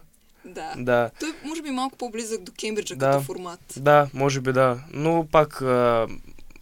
Да. 0.49 0.75
Да, 0.79 1.11
Той 1.21 1.33
може 1.45 1.63
би 1.63 1.69
е 1.69 1.73
малко 1.73 1.97
по-близък 1.99 2.43
до 2.43 2.53
Кембриджа 2.53 2.97
Да. 2.97 3.11
като 3.11 3.25
формат. 3.25 3.61
да, 3.77 4.09
може 4.15 4.41
би 4.41 4.53
да. 4.53 4.79
Но 4.93 5.27
пак, 5.33 5.63
а, 5.63 6.07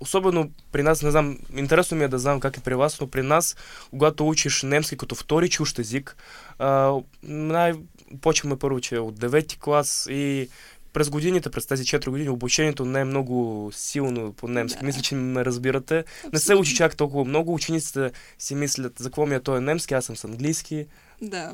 особено 0.00 0.50
при 0.73 0.83
нас, 0.83 1.02
не 1.02 1.11
знам, 1.11 1.38
интересно 1.57 1.97
ми 1.97 2.05
е 2.05 2.09
да 2.09 2.19
знам 2.19 2.40
как 2.40 2.57
е 2.57 2.61
при 2.61 2.75
вас, 2.75 3.00
но 3.00 3.07
при 3.07 3.23
нас, 3.23 3.57
когато 3.90 4.28
учиш 4.28 4.62
немски 4.62 4.97
като 4.97 5.14
втори 5.14 5.49
чужд 5.49 5.78
език, 5.78 6.16
а, 6.59 6.93
най- 7.23 7.75
почваме 8.21 8.57
първо, 8.57 8.81
че 8.81 8.99
от 8.99 9.14
9 9.14 9.57
клас 9.57 10.07
и 10.11 10.49
през 10.93 11.11
годините, 11.11 11.50
през 11.50 11.66
тези 11.66 11.85
4 11.85 12.11
години, 12.11 12.28
обучението 12.28 12.85
не 12.85 13.00
е 13.00 13.05
много 13.05 13.71
силно 13.73 14.33
по 14.33 14.49
немски. 14.49 14.81
Да. 14.81 14.87
Мисля, 14.87 15.02
че 15.02 15.14
ме 15.14 15.45
разбирате. 15.45 16.05
Не 16.33 16.38
се 16.38 16.55
учи 16.55 16.75
чак 16.75 16.97
толкова 16.97 17.25
много. 17.25 17.55
Учениците 17.55 18.11
си 18.38 18.55
мислят 18.55 18.99
за 18.99 19.09
какво 19.09 19.26
ми 19.26 19.35
е 19.35 19.40
той 19.40 19.61
немски, 19.61 19.95
аз 19.95 20.05
съм 20.05 20.16
с 20.16 20.25
английски. 20.25 20.87
Да. 21.23 21.52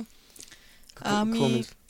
Какво, 0.94 1.14
Ами, 1.14 1.32
какво? 1.32 1.81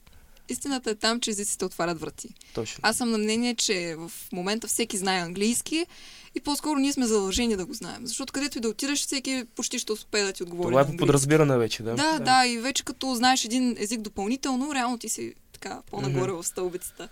Истината 0.53 0.91
е 0.91 0.95
там, 0.95 1.21
че 1.21 1.31
езиците 1.31 1.65
отварят 1.65 2.01
врати. 2.01 2.29
Точно. 2.55 2.79
Аз 2.83 2.97
съм 2.97 3.11
на 3.11 3.19
мнение, 3.19 3.55
че 3.55 3.97
в 3.99 4.13
момента 4.33 4.69
всеки 4.69 4.97
знае 4.97 5.21
английски 5.21 5.87
и 6.35 6.41
по-скоро 6.41 6.79
ние 6.79 6.93
сме 6.93 7.07
задължени 7.07 7.57
да 7.57 7.67
го 7.67 7.75
знаем. 7.75 8.07
Защото 8.07 8.33
където 8.33 8.59
и 8.59 8.61
да 8.61 8.69
отидеш, 8.69 9.07
всеки 9.07 9.45
почти 9.57 9.79
ще 9.79 9.93
успее 9.93 10.25
да 10.25 10.33
ти 10.33 10.43
отговори. 10.43 10.73
Това 10.73 10.81
е 10.81 10.87
по 10.87 10.97
подразбиране 10.97 11.59
вече, 11.59 11.83
да. 11.83 11.95
Да, 11.95 12.13
да, 12.13 12.19
да, 12.19 12.47
и 12.47 12.59
вече 12.59 12.85
като 12.85 13.15
знаеш 13.15 13.45
един 13.45 13.77
език 13.79 14.01
допълнително, 14.01 14.75
реално 14.75 14.99
ти 14.99 15.09
си 15.09 15.35
така 15.53 15.83
по-нагоре 15.91 16.33
в 16.33 16.45
стълбицата. 16.45 17.09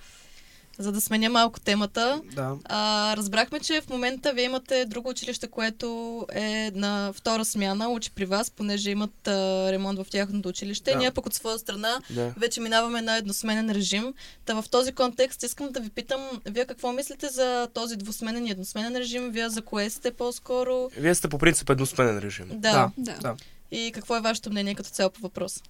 За 0.81 0.93
да 0.93 1.01
сменя 1.01 1.29
малко 1.31 1.61
темата, 1.61 2.21
Да. 2.35 2.57
а, 2.65 3.15
разбрахме, 3.17 3.61
че 3.61 3.81
в 3.81 3.89
момента 3.91 4.33
вие 4.33 4.45
имате 4.45 4.85
друго 4.85 5.09
училище, 5.09 5.47
което 5.49 6.27
е 6.33 6.71
на 6.75 7.13
втора 7.13 7.45
смяна, 7.45 7.89
учи 7.89 8.11
при 8.11 8.25
вас, 8.25 8.51
понеже 8.51 8.91
имат 8.91 9.29
а, 9.29 9.69
ремонт 9.73 9.99
в 9.99 10.11
тяхното 10.11 10.49
училище. 10.49 10.93
Да. 10.93 10.99
Ние 10.99 11.11
пък 11.11 11.27
от 11.27 11.35
своя 11.35 11.59
страна 11.59 12.01
да. 12.11 12.35
вече 12.37 12.61
минаваме 12.61 13.03
на 13.03 13.17
едносменен 13.17 13.71
режим. 13.71 14.15
Та 14.45 14.63
в 14.63 14.65
този 14.71 14.93
контекст 14.93 15.43
искам 15.43 15.69
да 15.73 15.81
ви 15.81 15.91
питам, 15.91 16.21
вие 16.47 16.67
какво 16.67 16.93
мислите 16.93 17.29
за 17.29 17.69
този 17.75 17.97
двусменен 17.97 18.47
и 18.47 18.51
едносменен 18.51 18.97
режим? 18.97 19.31
Вие 19.31 19.49
за 19.49 19.63
кое 19.63 19.91
сте 19.91 20.11
по-скоро? 20.11 20.91
Вие 20.97 21.15
сте 21.15 21.29
по 21.29 21.39
принцип 21.39 21.71
едносменен 21.71 22.19
режим. 22.19 22.47
Да. 22.53 22.91
Да. 22.99 23.15
Да. 23.21 23.35
И 23.71 23.93
какво 23.95 24.17
е 24.17 24.21
вашето 24.21 24.51
мнение 24.51 24.75
като 24.75 24.91
цяло 24.91 25.11
по 25.11 25.21
въпроса? 25.21 25.61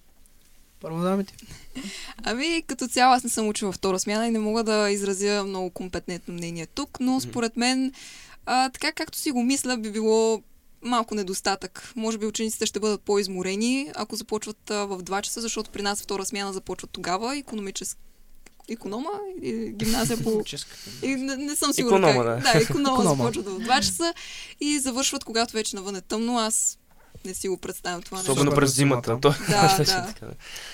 Първо 0.81 1.01
дамите. 1.01 1.33
Ами, 2.23 2.63
като 2.67 2.87
цяло 2.87 3.13
аз 3.13 3.23
не 3.23 3.29
съм 3.29 3.47
учила 3.47 3.71
втора 3.71 3.99
смяна 3.99 4.27
и 4.27 4.31
не 4.31 4.39
мога 4.39 4.63
да 4.63 4.89
изразя 4.89 5.43
много 5.43 5.69
компетентно 5.69 6.33
мнение 6.33 6.65
тук, 6.65 6.97
но 6.99 7.19
според 7.19 7.57
мен, 7.57 7.93
а, 8.45 8.69
така 8.69 8.91
както 8.91 9.17
си 9.17 9.31
го 9.31 9.43
мисля, 9.43 9.77
би 9.77 9.91
било 9.91 10.41
малко 10.81 11.15
недостатък. 11.15 11.93
Може 11.95 12.17
би 12.17 12.25
учениците 12.25 12.65
ще 12.65 12.79
бъдат 12.79 13.01
по-изморени, 13.01 13.91
ако 13.95 14.15
започват 14.15 14.71
а, 14.71 14.85
в 14.85 15.03
2 15.03 15.21
часа, 15.21 15.41
защото 15.41 15.69
при 15.69 15.81
нас 15.81 16.01
втора 16.01 16.25
смяна 16.25 16.53
започва 16.53 16.87
тогава, 16.87 17.37
економически 17.37 18.01
Иконома 18.69 19.09
и 19.41 19.73
гимназия 19.75 20.23
по... 20.23 20.43
И 21.03 21.15
не, 21.15 21.35
не 21.35 21.55
съм 21.55 21.73
сигурна 21.73 22.09
Иконома, 22.09 22.25
как. 22.25 22.43
да. 22.43 22.51
Да, 22.53 22.63
иконома 22.63 22.93
Иконома. 22.93 23.15
започват 23.15 23.45
в 23.45 23.59
2 23.59 23.81
часа 23.81 24.13
и 24.59 24.79
завършват, 24.79 25.23
когато 25.23 25.53
вече 25.53 25.75
навън 25.75 25.95
е 25.95 26.01
тъмно. 26.01 26.37
Аз 26.37 26.77
не 27.25 27.33
си 27.33 27.47
го 27.47 27.57
представям 27.57 28.01
това 28.01 28.17
нещо. 28.17 28.31
Особено 28.31 28.55
през 28.55 28.75
зимата. 28.75 29.07
зимата. 29.07 29.21
То, 29.21 29.51
Да, 29.51 29.77
да. 29.85 30.05
така. 30.13 30.25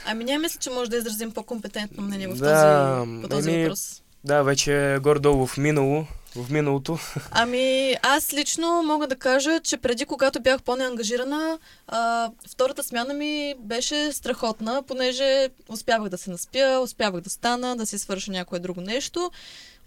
Ами 0.06 0.24
ние 0.24 0.38
мисля, 0.38 0.60
че 0.60 0.70
може 0.70 0.89
да 0.89 0.98
изразим 0.98 1.32
по-компетентно 1.32 2.03
мнение 2.03 2.27
в 2.27 2.36
Да, 2.36 2.98
този, 3.06 3.22
по 3.22 3.27
този 3.27 3.50
еми, 3.50 3.63
въпрос. 3.63 4.01
Да, 4.24 4.44
вече 4.44 4.98
горе-долу 5.01 5.48
в 5.48 5.58
минало. 5.58 6.06
В 6.36 6.50
миналото. 6.51 7.00
Ами, 7.32 7.96
аз 8.01 8.34
лично 8.34 8.84
мога 8.84 9.08
да 9.08 9.15
кажа, 9.15 9.60
че 9.63 9.77
преди, 9.77 10.06
когато 10.06 10.39
бях 10.41 10.63
по-неангажирана, 10.63 11.60
а, 11.88 12.32
втората 12.50 12.84
смяна 12.84 13.13
ми 13.13 13.56
беше 13.60 14.13
страхотна, 14.13 14.83
понеже 14.88 15.50
успявах 15.70 16.09
да 16.09 16.18
се 16.18 16.29
наспя, 16.29 16.79
успявах 16.83 17.22
да 17.22 17.29
стана, 17.29 17.75
да 17.75 17.85
си 17.85 18.00
свърша 18.00 18.31
някое 18.31 18.59
друго 18.59 18.81
нещо. 18.81 19.31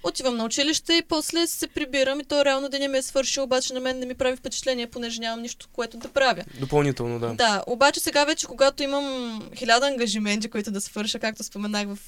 Отивам 0.02 0.36
на 0.36 0.44
училище 0.44 0.92
и 0.92 1.02
после 1.02 1.46
се 1.46 1.68
прибирам 1.68 2.20
и 2.20 2.24
то 2.24 2.44
реално 2.44 2.68
деня 2.68 2.88
ми 2.88 2.98
е 2.98 3.02
свършил, 3.02 3.42
обаче 3.42 3.74
на 3.74 3.80
мен 3.80 3.98
не 3.98 4.06
ми 4.06 4.14
прави 4.14 4.36
впечатление, 4.36 4.86
понеже 4.86 5.20
нямам 5.20 5.42
нищо, 5.42 5.68
което 5.72 5.96
да 5.96 6.08
правя. 6.08 6.44
Допълнително, 6.60 7.18
да. 7.18 7.34
Да, 7.34 7.62
обаче 7.66 8.00
сега 8.00 8.24
вече, 8.24 8.46
когато 8.46 8.82
имам 8.82 9.40
хиляда 9.54 9.86
ангажименти, 9.86 10.50
които 10.50 10.70
да 10.70 10.80
свърша, 10.80 11.18
както 11.18 11.44
споменах 11.44 11.86
в 11.88 11.98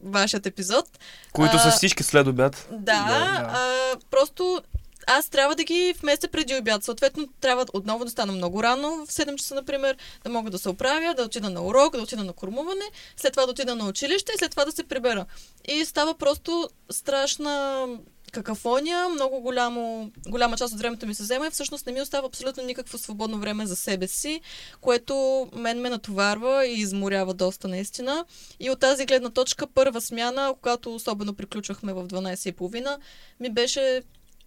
вашият 0.00 0.46
епизод, 0.46 0.98
Които 1.32 1.56
А, 1.56 1.58
са 1.58 1.70
всички 1.70 2.02
след 2.02 2.26
обяд. 2.26 2.68
да, 2.70 2.76
Да. 2.78 3.50
А, 3.54 3.96
просто 4.10 4.62
аз 5.06 5.28
трябва 5.28 5.54
да 5.54 5.64
ги 5.64 5.94
вместя 6.00 6.28
преди 6.28 6.56
обяд. 6.56 6.84
Съответно, 6.84 7.28
трябва 7.40 7.66
отново 7.72 8.04
да 8.04 8.10
стана 8.10 8.32
много 8.32 8.62
рано, 8.62 9.06
в 9.06 9.10
7 9.10 9.36
часа, 9.36 9.54
например, 9.54 9.96
да 10.24 10.30
мога 10.30 10.50
да 10.50 10.58
се 10.58 10.68
оправя, 10.68 11.14
да 11.14 11.22
отида 11.22 11.50
на 11.50 11.62
урок, 11.66 11.96
да 11.96 12.02
отида 12.02 12.24
на 12.24 12.32
кормуване, 12.32 12.84
след 13.16 13.32
това 13.32 13.46
да 13.46 13.50
отида 13.52 13.74
на 13.74 13.88
училище 13.88 14.32
и 14.34 14.38
след 14.38 14.50
това 14.50 14.64
да 14.64 14.72
се 14.72 14.84
прибера. 14.84 15.26
И 15.68 15.84
става 15.84 16.14
просто 16.14 16.68
страшна 16.90 17.86
какафония, 18.34 19.08
много 19.08 19.40
голямо, 19.40 20.10
голяма 20.28 20.56
част 20.56 20.74
от 20.74 20.80
времето 20.80 21.06
ми 21.06 21.14
се 21.14 21.22
взема 21.22 21.46
и 21.46 21.50
всъщност 21.50 21.86
не 21.86 21.92
ми 21.92 22.00
остава 22.00 22.26
абсолютно 22.26 22.62
никакво 22.62 22.98
свободно 22.98 23.38
време 23.38 23.66
за 23.66 23.76
себе 23.76 24.08
си, 24.08 24.40
което 24.80 25.46
мен 25.52 25.80
ме 25.80 25.90
натоварва 25.90 26.66
и 26.66 26.72
изморява 26.72 27.34
доста 27.34 27.68
наистина. 27.68 28.24
И 28.60 28.70
от 28.70 28.80
тази 28.80 29.06
гледна 29.06 29.30
точка, 29.30 29.66
първа 29.66 30.00
смяна, 30.00 30.54
когато 30.60 30.94
особено 30.94 31.34
приключвахме 31.34 31.92
в 31.92 32.08
12.30, 32.08 32.96
ми 33.40 33.50
беше 33.50 34.02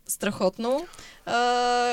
страхотно 0.07 0.87
а, 1.25 1.35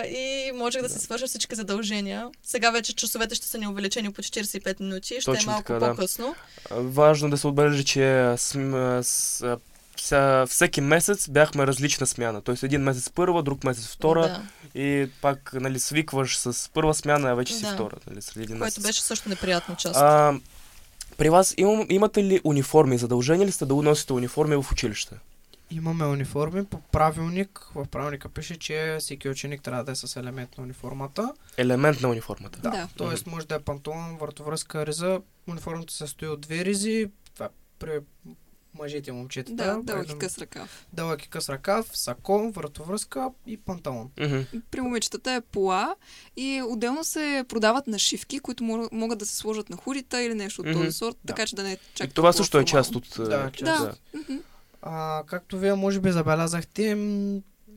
и 0.05 0.53
можех 0.55 0.83
да, 0.83 0.89
си 0.89 0.99
свърша 0.99 1.27
всички 1.27 1.55
задължения. 1.55 2.29
Сега 2.43 2.71
вече 2.71 2.95
часовете 2.95 3.35
ще 3.35 3.47
са 3.47 3.59
ни 3.59 3.69
увеличени 3.69 4.13
по 4.13 4.23
45 4.23 4.81
минути, 4.81 5.21
ще 5.21 5.25
Точно 5.25 5.51
е 5.51 5.53
малко 5.53 5.67
така, 5.67 5.79
да. 5.79 5.91
по-късно. 5.91 6.35
А, 6.71 6.75
Важно 6.81 7.31
да 7.31 7.39
се 7.39 7.47
отбележи, 7.47 7.85
че 7.85 8.35
см, 8.37 8.75
с, 9.03 9.59
вся, 9.97 10.47
всеки 10.49 10.81
месец 10.81 11.29
бяхме 11.29 11.67
различна 11.67 12.07
смяна. 12.07 12.41
Тоест 12.43 12.63
един 12.63 12.83
месец 12.83 13.11
първа, 13.11 13.43
друг 13.43 13.65
месец 13.65 13.87
втора 13.87 14.23
Да, 14.23 14.43
и 14.81 15.11
пак 15.23 15.53
нали, 15.53 15.79
свикваш 15.81 16.39
с 16.39 16.71
първа 16.75 16.95
смяна, 16.95 17.31
а 17.31 17.35
вече 17.35 17.55
си 17.55 17.63
Да. 17.63 17.75
втора. 17.75 17.97
Нали, 18.11 18.23
след 18.23 18.37
един 18.37 18.47
което 18.47 18.65
месец. 18.65 18.83
беше 18.83 19.03
също 19.03 19.29
неприятна 19.29 19.77
част. 19.77 19.97
А, 19.97 20.35
при 21.17 21.31
вас 21.31 21.55
имам, 21.57 21.87
имате 21.89 22.25
ли 22.25 22.41
униформи? 22.45 22.99
Задължени 22.99 23.47
ли 23.47 23.53
сте 23.53 23.67
да 23.67 23.75
носите 23.75 24.13
униформи 24.13 24.57
в 24.57 24.73
училище? 24.73 25.15
Имаме 25.75 26.05
униформи. 26.07 26.65
По 26.65 26.81
правилник, 26.81 27.67
в 27.75 27.87
правилника 27.87 28.29
пише, 28.29 28.57
че 28.59 28.97
всеки 29.01 29.29
ученик 29.29 29.63
трябва 29.63 29.85
да 29.85 29.93
е 29.93 29.95
с 29.95 30.17
елемент 30.17 30.59
на 30.59 30.65
униформата. 30.65 31.35
Елемент 31.57 32.01
на 32.01 32.09
униформата. 32.09 32.59
Да. 32.61 32.71
Да. 32.71 32.89
Тоест 32.97 33.27
може 33.27 33.47
да 33.47 33.55
е 33.55 33.59
панталон, 33.59 34.17
въртовръзка, 34.17 34.87
риза. 34.87 35.21
Униформата 35.49 35.93
се 35.93 35.99
състои 35.99 36.29
от 36.29 36.41
две 36.41 36.65
ризи. 36.65 37.11
Това 37.35 37.47
е 37.47 37.49
при 37.79 38.01
мъжете 38.79 39.11
и 39.11 39.13
момчетата. 39.13 39.65
Да, 39.65 39.83
дълъг 39.83 40.11
и 40.11 40.19
къс 40.19 40.39
ръкав. 40.39 40.87
Дълъг 40.93 41.25
и 41.25 41.29
къс 41.29 41.49
ръкав, 41.49 41.91
сако, 41.93 42.51
въртовръзка 42.51 43.31
и 43.47 43.57
панталон. 43.57 44.11
Мгм. 44.21 44.41
При 44.71 44.81
момичетата 44.81 45.33
е 45.33 45.41
пола 45.41 45.97
и 46.37 46.63
отделно 46.69 47.05
се 47.05 47.45
продават 47.49 47.87
нашивки, 47.87 48.39
които 48.39 48.89
могат 48.93 49.19
да 49.19 49.27
се 49.27 49.37
сложат 49.37 49.71
на 49.71 49.77
худите 49.77 50.17
или 50.17 50.35
нещо 50.35 50.61
от 50.61 50.67
Мгм. 50.69 50.79
този 50.79 50.93
сорт, 50.93 51.17
Да. 51.25 51.33
така 51.35 51.47
че 51.47 51.57
да 51.57 51.63
не 51.63 51.73
е 51.73 51.79
чак 51.95 52.11
И 52.11 52.15
това 52.15 52.33
също 52.33 52.59
е 52.59 52.65
част 52.65 52.95
от... 52.95 53.07
Да, 53.17 53.35
а, 53.35 53.51
част. 53.51 53.85
Да. 54.13 54.19
Мгм. 54.19 54.37
А, 54.87 55.23
както 55.23 55.59
вие 55.59 55.75
може 55.75 56.01
би 56.01 56.13
забелязахте, 56.13 56.95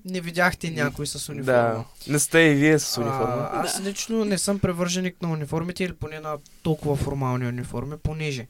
не 0.06 0.22
видяхте 0.22 0.72
някой 0.72 1.08
с 1.08 1.30
униформа. 1.30 1.46
Да. 1.54 1.84
Не 2.08 2.20
сте 2.20 2.40
и 2.40 2.56
вие 2.56 2.80
с 2.80 2.98
униформа. 2.98 3.50
А, 3.54 3.62
аз 3.62 3.82
Да. 3.82 3.90
лично 3.90 4.26
не 4.26 4.38
съм 4.38 4.60
привърженик 4.60 5.22
на 5.22 5.32
униформите 5.32 5.84
или 5.84 5.94
поне 5.94 6.20
на 6.20 6.38
толкова 6.64 6.96
формални 6.96 7.48
униформи, 7.48 7.98
понеже 7.98 8.48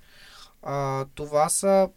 а, 0.63 1.05
това 1.05 1.49
са 1.49 1.89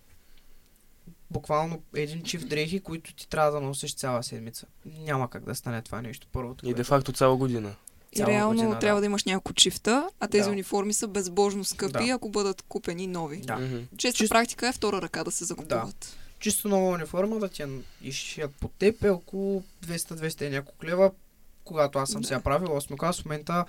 буквално 1.30 1.82
един 1.94 2.22
чифт 2.22 2.48
дрехи, 2.48 2.80
които 2.80 3.14
ти 3.14 3.28
трябва 3.28 3.50
да 3.50 3.60
носиш 3.60 3.94
цяла 3.94 4.22
седмица. 4.22 4.66
Няма 4.86 5.30
как 5.30 5.44
да 5.44 5.54
стане 5.54 5.82
това 5.82 6.02
нещо. 6.02 6.26
Първото. 6.32 6.68
И 6.68 6.74
де 6.74 6.84
факто 6.84 7.12
цяла 7.12 7.36
година. 7.36 7.74
И 8.12 8.26
реално 8.26 8.54
година, 8.54 8.70
да. 8.70 8.78
трябва 8.78 9.00
да 9.00 9.06
имаш 9.06 9.24
няколко 9.24 9.52
чифта, 9.52 10.08
а 10.20 10.28
тези 10.28 10.44
Да. 10.44 10.50
униформи 10.50 10.92
са 10.92 11.08
безбожно 11.08 11.64
скъпи, 11.64 12.06
Да. 12.06 12.10
ако 12.10 12.28
бъдат 12.28 12.62
купени 12.62 13.06
нови. 13.06 13.36
Да. 13.36 13.58
Честа 13.96 14.16
Чист- 14.16 14.28
практика 14.28 14.68
е 14.68 14.72
втора 14.72 15.02
ръка 15.02 15.24
да 15.24 15.30
се 15.30 15.44
закупуват. 15.44 16.16
Чисто 16.40 16.68
нова 16.68 16.88
униформа 16.88 17.38
да 17.38 17.48
ти 17.48 17.62
я 17.62 17.68
изшият 18.02 18.54
по 18.54 18.68
теб 18.68 19.04
е 19.04 19.10
около 19.10 19.62
200-200 19.86 20.42
и 20.42 20.50
няколко 20.50 20.86
лева. 20.86 21.10
Когато 21.64 21.98
аз 21.98 22.10
съм 22.10 22.20
Да. 22.20 22.26
сега 22.26 22.40
правил 22.40 22.68
8 22.68 22.98
клас, 22.98 23.20
в 23.20 23.24
момента 23.24 23.64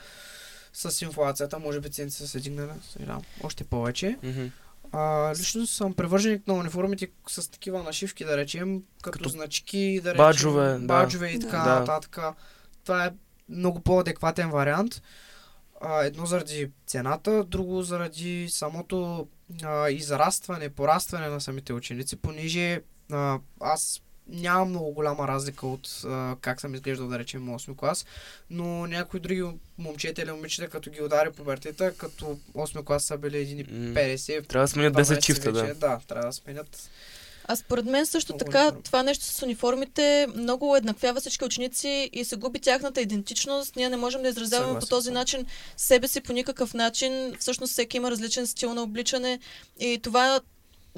с 0.74 1.02
инфлацията, 1.02 1.60
може 1.60 1.80
би 1.80 1.90
цените 1.90 2.16
са 2.16 2.28
се 2.28 2.40
дигнали, 2.40 2.70
знам, 2.96 3.22
още 3.44 3.64
повече. 3.64 4.18
Мгм. 4.24 4.46
А, 4.92 5.34
лично 5.40 5.68
съм 5.68 5.94
привърженик 5.94 6.48
на 6.48 6.54
униформите 6.54 7.10
с 7.30 7.52
такива 7.52 7.84
нашивки, 7.84 8.26
да 8.26 8.38
речем, 8.38 8.82
като, 9.02 9.18
Като 9.18 9.30
значки, 9.30 10.00
да 10.04 10.10
речем, 10.10 10.18
баджове, 10.18 10.68
да. 10.70 10.80
баджове 10.80 11.28
и 11.28 11.40
така 11.40 11.58
Да. 11.58 11.80
нататък. 11.80 12.18
Това 12.84 13.06
е 13.06 13.12
много 13.50 13.80
по-адекватен 13.80 14.50
вариант. 14.50 15.02
А, 15.82 16.04
едно 16.04 16.26
заради 16.26 16.72
цената, 16.88 17.44
друго 17.44 17.82
заради 17.82 18.48
самото 18.50 19.28
а, 19.64 19.90
израстване, 19.92 20.70
порастване 20.70 21.28
на 21.28 21.42
самите 21.42 21.74
ученици, 21.74 22.16
понеже 22.16 22.82
а, 23.12 23.40
аз 23.60 24.02
нямам 24.28 24.70
много 24.70 24.92
голяма 24.92 25.28
разлика 25.28 25.68
от 25.68 26.02
а, 26.06 26.36
как 26.42 26.62
съм 26.62 26.76
изглеждал, 26.76 27.08
да 27.08 27.20
речем, 27.20 27.48
8 27.48 27.76
клас, 27.76 28.06
но 28.50 28.88
някои 28.88 29.20
други 29.20 29.44
момчета 29.78 30.22
или 30.22 30.32
момичета, 30.32 30.70
като 30.70 30.90
ги 30.90 31.02
удари 31.02 31.32
пубертета, 31.32 31.94
като 31.98 32.40
8 32.54 32.84
клас 32.84 33.04
са 33.04 33.18
били 33.18 33.36
1,50. 33.36 34.38
М, 34.40 34.44
Трябва 34.44 34.64
да 34.64 34.68
сменят 34.68 34.94
10 34.94 35.20
чифта, 35.22 35.52
да. 35.52 35.74
Да, 35.74 36.00
трябва 36.08 36.28
да 36.28 36.34
сменят. 36.34 36.90
А 37.52 37.56
според 37.56 37.86
мен 37.86 38.06
също 38.06 38.34
Много 38.34 38.46
така, 38.46 38.62
униформи. 38.62 38.84
това 38.84 39.04
нещо 39.04 39.26
с 39.26 39.44
униформите 39.44 40.28
много 40.36 40.76
еднаквява 40.76 41.20
всички 41.20 41.46
ученици 41.46 42.10
и 42.14 42.26
се 42.26 42.36
губи 42.36 42.60
тяхната 42.60 43.02
идентичност. 43.02 43.76
Ние 43.76 43.90
не 43.90 43.98
можем 43.98 44.24
да 44.24 44.30
изразяваме 44.30 44.68
Съгласен 44.68 44.88
по 44.88 44.96
този 44.96 45.12
начин 45.12 45.46
себе 45.78 46.08
си 46.08 46.22
по 46.22 46.34
никакъв 46.34 46.74
начин. 46.74 47.36
Всъщност 47.40 47.74
всеки 47.74 47.98
има 47.98 48.12
различен 48.12 48.48
стил 48.48 48.74
на 48.74 48.84
обличане 48.84 49.40
и 49.80 50.00
това 50.04 50.40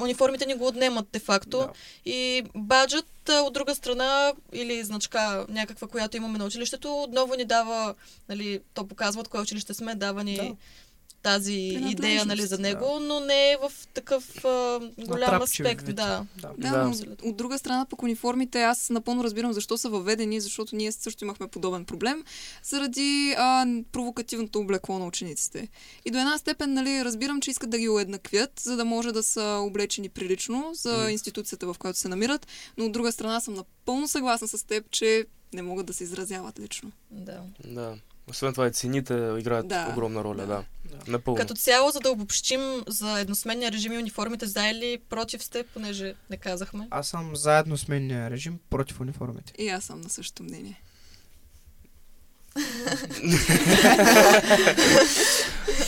униформите 0.02 0.46
ни 0.46 0.56
го 0.56 0.68
отнемат 0.68 1.08
де-факто. 1.14 1.58
Да. 1.58 1.72
И 2.06 2.44
баджът 2.56 3.30
от 3.30 3.54
друга 3.54 3.76
страна 3.76 4.34
или 4.54 4.84
значка 4.84 5.46
някаква, 5.50 5.88
която 5.88 6.18
имаме 6.18 6.38
на 6.38 6.46
училището, 6.46 7.04
отново 7.04 7.36
ни 7.36 7.46
дава, 7.46 7.96
нали, 8.30 8.60
то 8.74 8.88
показва 8.88 9.22
от 9.22 9.28
кое 9.28 9.42
училище 9.42 9.74
сме, 9.74 9.96
дава 9.96 10.24
ни 10.24 10.36
Да. 10.36 10.56
Тази 11.24 11.54
идея 11.90 12.26
нали, 12.26 12.42
за 12.42 12.58
да. 12.58 12.64
него, 12.64 13.00
но 13.02 13.20
не 13.20 13.52
е 13.52 13.58
в 13.58 13.72
такъв 13.94 14.46
а, 14.46 14.80
голям 14.98 15.20
Натрапчив 15.20 15.66
аспект. 15.66 15.88
вид. 15.88 15.96
Да. 15.96 16.26
Да. 16.42 16.52
Да, 16.58 16.72
Да. 16.72 16.84
но 16.84 16.96
от, 17.30 17.38
друга 17.38 17.58
страна 17.58 17.86
пък 17.90 18.04
униформите, 18.04 18.62
аз 18.64 18.90
напълно 18.90 19.24
разбирам 19.24 19.54
защо 19.54 19.78
са 19.78 19.90
въведени, 19.90 20.42
защото 20.42 20.76
ние 20.76 20.92
също 20.92 21.24
имахме 21.24 21.48
подобен 21.48 21.86
проблем, 21.86 22.24
заради 22.64 23.36
а, 23.38 23.66
провокативното 23.92 24.60
облекло 24.60 25.00
на 25.00 25.06
учениците. 25.08 25.68
И 26.06 26.12
до 26.12 26.18
една 26.18 26.38
степен, 26.38 26.74
нали, 26.74 27.06
разбирам, 27.06 27.42
че 27.42 27.52
искат 27.52 27.70
да 27.70 27.78
ги 27.80 27.90
уеднаквят, 27.90 28.60
за 28.60 28.76
да 28.76 28.86
може 28.86 29.12
да 29.12 29.24
са 29.24 29.60
облечени 29.62 30.10
прилично 30.10 30.72
за 30.74 31.12
институцията, 31.12 31.74
в 31.74 31.76
която 31.80 32.00
се 32.00 32.08
намират, 32.08 32.48
но 32.78 32.86
от 32.86 32.92
друга 32.92 33.12
страна 33.12 33.40
съм 33.40 33.54
напълно 33.54 34.08
съгласна 34.08 34.48
с 34.48 34.64
теб, 34.64 34.92
че 34.92 35.26
не 35.54 35.62
могат 35.62 35.86
да 35.86 35.94
се 35.94 36.04
изразяват 36.04 36.60
лично. 36.60 36.92
Да. 37.12 37.42
Да. 37.68 37.96
Освен 38.30 38.52
това 38.52 38.68
и 38.68 38.72
цените 38.72 39.14
играят 39.40 39.68
Да, 39.68 39.88
огромна 39.92 40.24
роля, 40.24 40.38
да. 40.38 40.46
да. 40.46 40.64
Да. 40.86 41.12
Напълно. 41.12 41.38
Като 41.38 41.54
цяло, 41.54 41.92
за 41.92 42.00
да 42.00 42.12
обобщим 42.12 42.84
за 42.88 43.20
едносменния 43.20 43.72
режим 43.72 43.94
и 43.94 43.98
униформите, 43.98 44.46
за 44.46 44.68
или 44.68 45.00
против 45.10 45.44
сте, 45.44 45.64
понеже 45.64 46.14
не 46.30 46.38
казахме. 46.38 46.88
Аз 46.92 47.08
съм 47.08 47.36
заедно 47.36 47.78
с 47.78 47.88
менния 47.88 48.30
режим 48.30 48.60
против 48.70 49.02
униформите. 49.02 49.54
И 49.58 49.70
аз 49.70 49.84
съм 49.84 50.02
на 50.02 50.10
същото 50.10 50.44
мнение. 50.44 50.82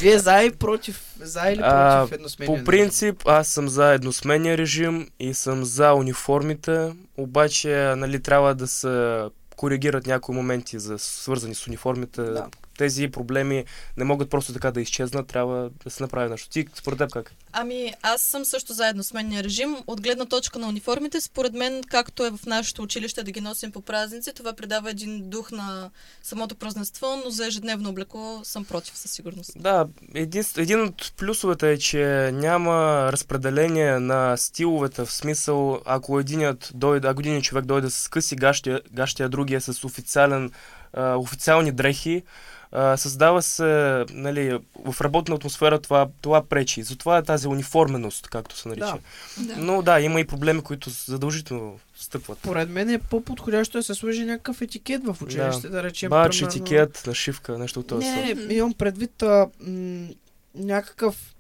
Вие 0.02 0.20
за 0.20 0.44
и 0.44 0.52
против, 0.52 1.02
за 1.20 1.50
или 1.50 1.62
А, 1.64 1.98
против 2.00 2.14
едносменния 2.14 2.60
По 2.60 2.66
принцип, 2.66 3.22
аз 3.26 3.48
съм 3.48 3.70
за 3.70 3.94
едносменния 3.94 4.58
режим 4.58 5.10
и 5.20 5.34
съм 5.34 5.66
за 5.66 5.94
униформите, 5.94 6.94
обаче 7.18 7.94
нали, 7.98 8.22
трябва 8.22 8.56
да 8.56 8.68
се 8.68 9.24
коригират 9.56 10.08
някои 10.08 10.36
моменти, 10.36 10.80
за, 10.80 11.00
свързани 11.00 11.56
с 11.56 11.68
униформите. 11.68 12.22
Да. 12.22 12.48
Тези 12.78 13.08
проблеми 13.08 13.66
не 13.98 14.04
могат 14.04 14.30
просто 14.30 14.54
така 14.54 14.72
да 14.72 14.82
изчезнат, 14.82 15.28
трябва 15.28 15.70
да 15.84 15.90
се 15.90 16.04
направи 16.04 16.30
нещо. 16.30 16.50
Ти, 16.50 16.66
според 16.76 16.98
теб 16.98 17.12
как? 17.12 17.34
Ами, 17.52 17.94
аз 18.02 18.22
съм 18.22 18.46
също 18.46 18.74
за 18.74 18.88
едносменния 18.88 19.44
режим. 19.44 19.78
От 19.88 20.02
гледна 20.02 20.26
точка 20.26 20.60
на 20.60 20.68
униформите, 20.68 21.22
според 21.22 21.54
мен, 21.54 21.82
както 21.88 22.26
е 22.26 22.32
в 22.32 22.40
нашето 22.46 22.82
училище 22.82 23.24
да 23.24 23.32
ги 23.32 23.42
носим 23.42 23.72
по 23.72 23.82
празници, 23.82 24.34
това 24.34 24.54
придава 24.54 24.90
един 24.90 25.30
дух 25.30 25.52
на 25.52 25.90
самото 26.24 26.56
празненство, 26.56 27.22
но 27.26 27.30
за 27.30 27.48
ежедневно 27.48 27.90
облекло 27.90 28.42
съм 28.44 28.66
против 28.66 28.98
със 28.98 29.12
сигурност. 29.12 29.52
Да, 29.56 29.88
един, 30.14 30.44
един 30.58 30.82
от 30.82 31.14
плюсовете 31.18 31.72
е, 31.72 31.78
че 31.78 32.32
няма 32.34 33.10
разпределение 33.12 34.00
на 34.00 34.38
стиловете, 34.38 35.06
в 35.06 35.12
смисъл, 35.12 35.82
ако 35.86 36.20
единият, 36.20 36.72
дойде, 36.74 37.08
ако 37.08 37.20
един 37.22 37.42
човек 37.42 37.66
дойде 37.66 37.90
с 37.90 38.08
къси 38.08 38.36
гащи, 38.36 38.78
гащи 38.92 39.24
а 39.24 39.30
другия 39.30 39.62
с 39.62 39.84
официален, 39.84 40.52
а, 40.96 41.16
официални 41.16 41.72
дрехи, 41.72 42.24
а, 42.72 42.98
създава 42.98 43.42
се, 43.42 43.64
нали, 44.10 44.60
в 44.86 45.02
работна 45.02 45.36
атмосфера 45.36 45.80
това, 45.80 46.08
това 46.22 46.44
пречи. 46.44 46.84
Затова 46.84 47.18
е 47.18 47.24
тази 47.24 47.48
униформеност, 47.48 48.28
както 48.28 48.58
се 48.58 48.70
нарича. 48.70 48.98
Да. 49.38 49.46
Да. 49.46 49.58
Но 49.58 49.82
да, 49.82 50.00
има 50.00 50.20
и 50.20 50.26
проблеми, 50.26 50.62
които 50.62 50.90
задължително 50.90 51.80
стъпват. 51.96 52.40
Поред 52.40 52.70
мен 52.70 52.90
е 52.90 53.00
по-подходящо 53.00 53.78
да 53.78 53.84
се 53.84 53.96
сложи 53.96 54.26
някакъв 54.26 54.62
етикет 54.62 55.02
в 55.06 55.18
училище, 55.22 55.70
да, 55.70 55.84
речем. 55.84 56.10
Бач, 56.10 56.32
примерно- 56.32 56.48
етикет, 56.50 57.04
нашивка, 57.08 57.58
нещо 57.58 57.80
от 57.80 57.88
този 57.88 58.08
Не, 58.08 58.28
сорт. 58.28 58.48
не, 58.48 58.54
имам 58.54 58.74
предвид 58.74 59.22
а, 59.22 59.48
м- 59.62 60.08
някакъв 60.56 61.36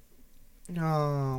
а, 0.78 1.38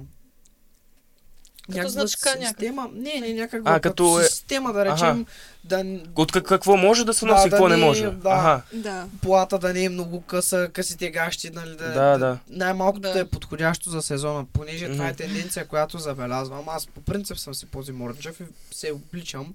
някаква 1.69 1.91
значка 1.91 2.31
система, 2.41 2.89
не, 2.95 3.21
не, 3.21 3.33
някаква 3.33 3.71
А, 3.71 3.81
като, 3.81 4.05
като 4.05 4.21
е- 4.21 4.25
система, 4.25 4.73
да 4.73 4.85
речем, 4.85 5.27
да, 5.65 5.85
н- 5.85 6.01
От 6.17 6.33
как, 6.33 6.45
какво 6.45 6.77
може 6.77 7.05
да 7.05 7.15
се 7.15 7.27
Да, 7.27 7.33
носи, 7.33 7.45
да 7.45 7.51
какво 7.51 7.69
не 7.69 7.77
не- 7.77 7.85
може. 7.85 8.03
да. 8.03 8.19
Ага, 8.25 8.63
Да. 8.75 9.07
плата 9.23 9.59
да 9.59 9.73
не 9.73 9.85
е 9.85 9.89
много 9.89 10.21
къса, 10.21 10.71
късите 10.73 11.11
гащи, 11.11 11.51
нали, 11.51 11.71
да, 11.71 11.89
Да, 11.89 12.19
да. 12.19 12.39
най-малкото 12.49 13.01
Да. 13.01 13.13
да. 13.13 13.21
е 13.21 13.25
подходящо 13.25 13.91
за 13.91 14.03
сезона, 14.03 14.45
понеже 14.47 14.89
това 14.89 15.09
е 15.09 15.15
тенденция, 15.15 15.67
която 15.67 15.99
забелязвам. 15.99 16.69
Аз 16.69 16.87
по 16.87 17.01
принцип 17.01 17.39
съм 17.39 17.55
си 17.55 17.67
по-зиморничав 17.67 18.41
и 18.41 18.45
се 18.71 18.93
обличам, 18.93 19.55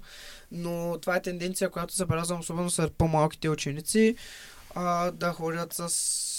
но 0.52 0.98
това 0.98 1.16
е 1.16 1.22
тенденция, 1.22 1.70
която 1.70 1.96
забелязвам 1.96 2.40
особено 2.40 2.70
сред 2.70 2.92
по-малките 2.92 3.50
ученици, 3.50 4.16
а, 4.76 5.12
да 5.12 5.30
ходят 5.30 5.74
с, 5.74 5.88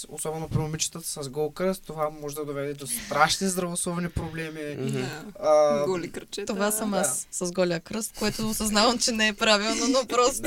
особено 0.09 0.49
при 0.49 0.57
момичетата 0.57 1.07
с 1.07 1.29
гол 1.29 1.51
кръст. 1.51 1.83
Това 1.83 2.09
може 2.11 2.35
да 2.35 2.45
доведе 2.45 2.73
до 2.73 2.87
страшни 2.87 3.47
здравословни 3.47 4.09
проблеми. 4.09 4.91
Да. 4.91 5.23
А, 5.41 5.85
Голи 5.85 6.11
кръчета. 6.11 6.53
Това 6.53 6.71
съм 6.71 6.91
да. 6.91 6.97
аз 6.97 7.27
с 7.31 7.51
голия 7.51 7.79
кръст, 7.79 8.15
което 8.19 8.49
осъзнавам, 8.49 8.97
че 8.99 9.11
не 9.11 9.27
е 9.27 9.33
правилно, 9.33 9.87
но 9.89 10.05
просто, 10.07 10.41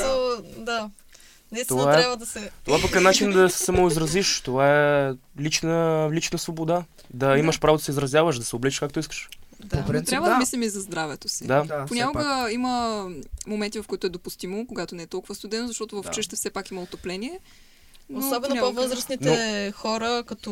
да. 0.59 0.91
Наистина 1.53 1.79
Това 1.79 1.93
е- 1.93 1.97
трябва 1.97 2.17
да 2.17 2.27
се... 2.27 2.51
Това 2.65 2.79
пък 2.83 2.95
е 2.95 3.01
начин 3.01 3.31
да 3.33 3.51
се 3.51 3.59
самоизразиш. 3.59 4.41
Това 4.41 4.69
е 5.07 5.13
лична, 5.41 6.09
лична 6.13 6.39
свобода. 6.39 6.85
Да, 7.11 7.29
Да. 7.29 7.39
имаш 7.39 7.61
право 7.61 7.77
да 7.77 7.83
се 7.83 7.91
изразяваш, 7.91 8.39
да 8.39 8.45
се 8.45 8.57
обличаш 8.57 8.79
както 8.79 8.99
искаш. 8.99 9.29
Да. 9.61 9.77
По 9.77 9.87
принцип, 9.87 10.09
Трябва 10.09 10.29
да. 10.29 10.35
да. 10.35 10.39
мислим 10.39 10.63
и 10.63 10.69
за 10.69 10.81
здравето 10.81 11.29
си. 11.29 11.47
Да. 11.47 11.65
да. 11.65 11.85
Понякога 11.87 12.49
има 12.51 13.07
моменти, 13.47 13.79
в 13.79 13.87
които 13.87 14.07
е 14.07 14.11
допустимо, 14.11 14.67
когато 14.67 14.95
не 14.95 15.03
е 15.03 15.07
толкова 15.07 15.35
студено, 15.35 15.69
защото 15.69 15.97
в 15.97 16.03
Да. 16.03 16.09
училище 16.09 16.37
все 16.37 16.51
пак 16.51 16.71
има 16.71 16.83
отопление. 16.83 17.41
Но 18.11 18.19
Особено 18.19 18.49
понякога 18.49 18.75
по-възрастните 18.75 19.73
хора, 19.73 20.23
като 20.27 20.51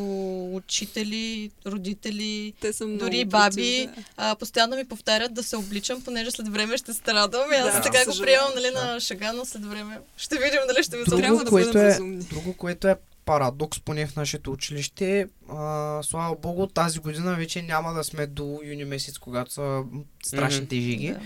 учители, 0.52 1.50
родители, 1.66 2.52
Те 2.60 2.72
са 2.72 2.86
много 2.86 2.98
дори 3.00 3.10
против, 3.20 3.28
баби, 3.28 3.88
да. 3.96 4.02
а, 4.16 4.34
постоянно 4.34 4.76
ми 4.76 4.84
повтарят 4.84 5.34
да 5.34 5.42
се 5.42 5.56
обличам, 5.56 6.02
понеже 6.02 6.30
след 6.30 6.48
време 6.48 6.76
ще 6.76 6.92
страдам. 6.92 7.52
И 7.52 7.56
аз 7.56 7.74
Да, 7.74 7.80
така 7.82 8.04
го 8.04 8.18
приемам 8.20 8.50
нали, 8.54 8.70
на 8.70 9.00
шега, 9.00 9.32
но 9.32 9.44
след 9.44 9.64
време 9.64 9.98
ще 10.16 10.34
видим 10.36 10.58
дали 10.68 10.82
ще 10.82 10.96
Друго, 10.96 11.16
Трябва 11.16 11.44
да 11.44 11.50
бъдем 11.50 11.76
е- 11.76 11.84
разумни. 11.84 12.18
Друго, 12.18 12.54
което 12.54 12.88
е 12.88 12.96
парадокс, 13.24 13.80
поне 13.80 14.06
в 14.06 14.16
нашето 14.16 14.52
училище, 14.52 15.26
а, 15.50 16.00
слава 16.02 16.36
богу, 16.36 16.66
тази 16.66 16.98
година 16.98 17.34
вече 17.34 17.62
няма 17.62 17.92
да 17.92 18.04
сме 18.04 18.26
до 18.26 18.60
юни 18.64 18.84
месец, 18.84 19.18
когато 19.18 19.52
са 19.52 19.82
страшните 20.24 20.76
жиги. 20.76 21.08
Да. 21.08 21.20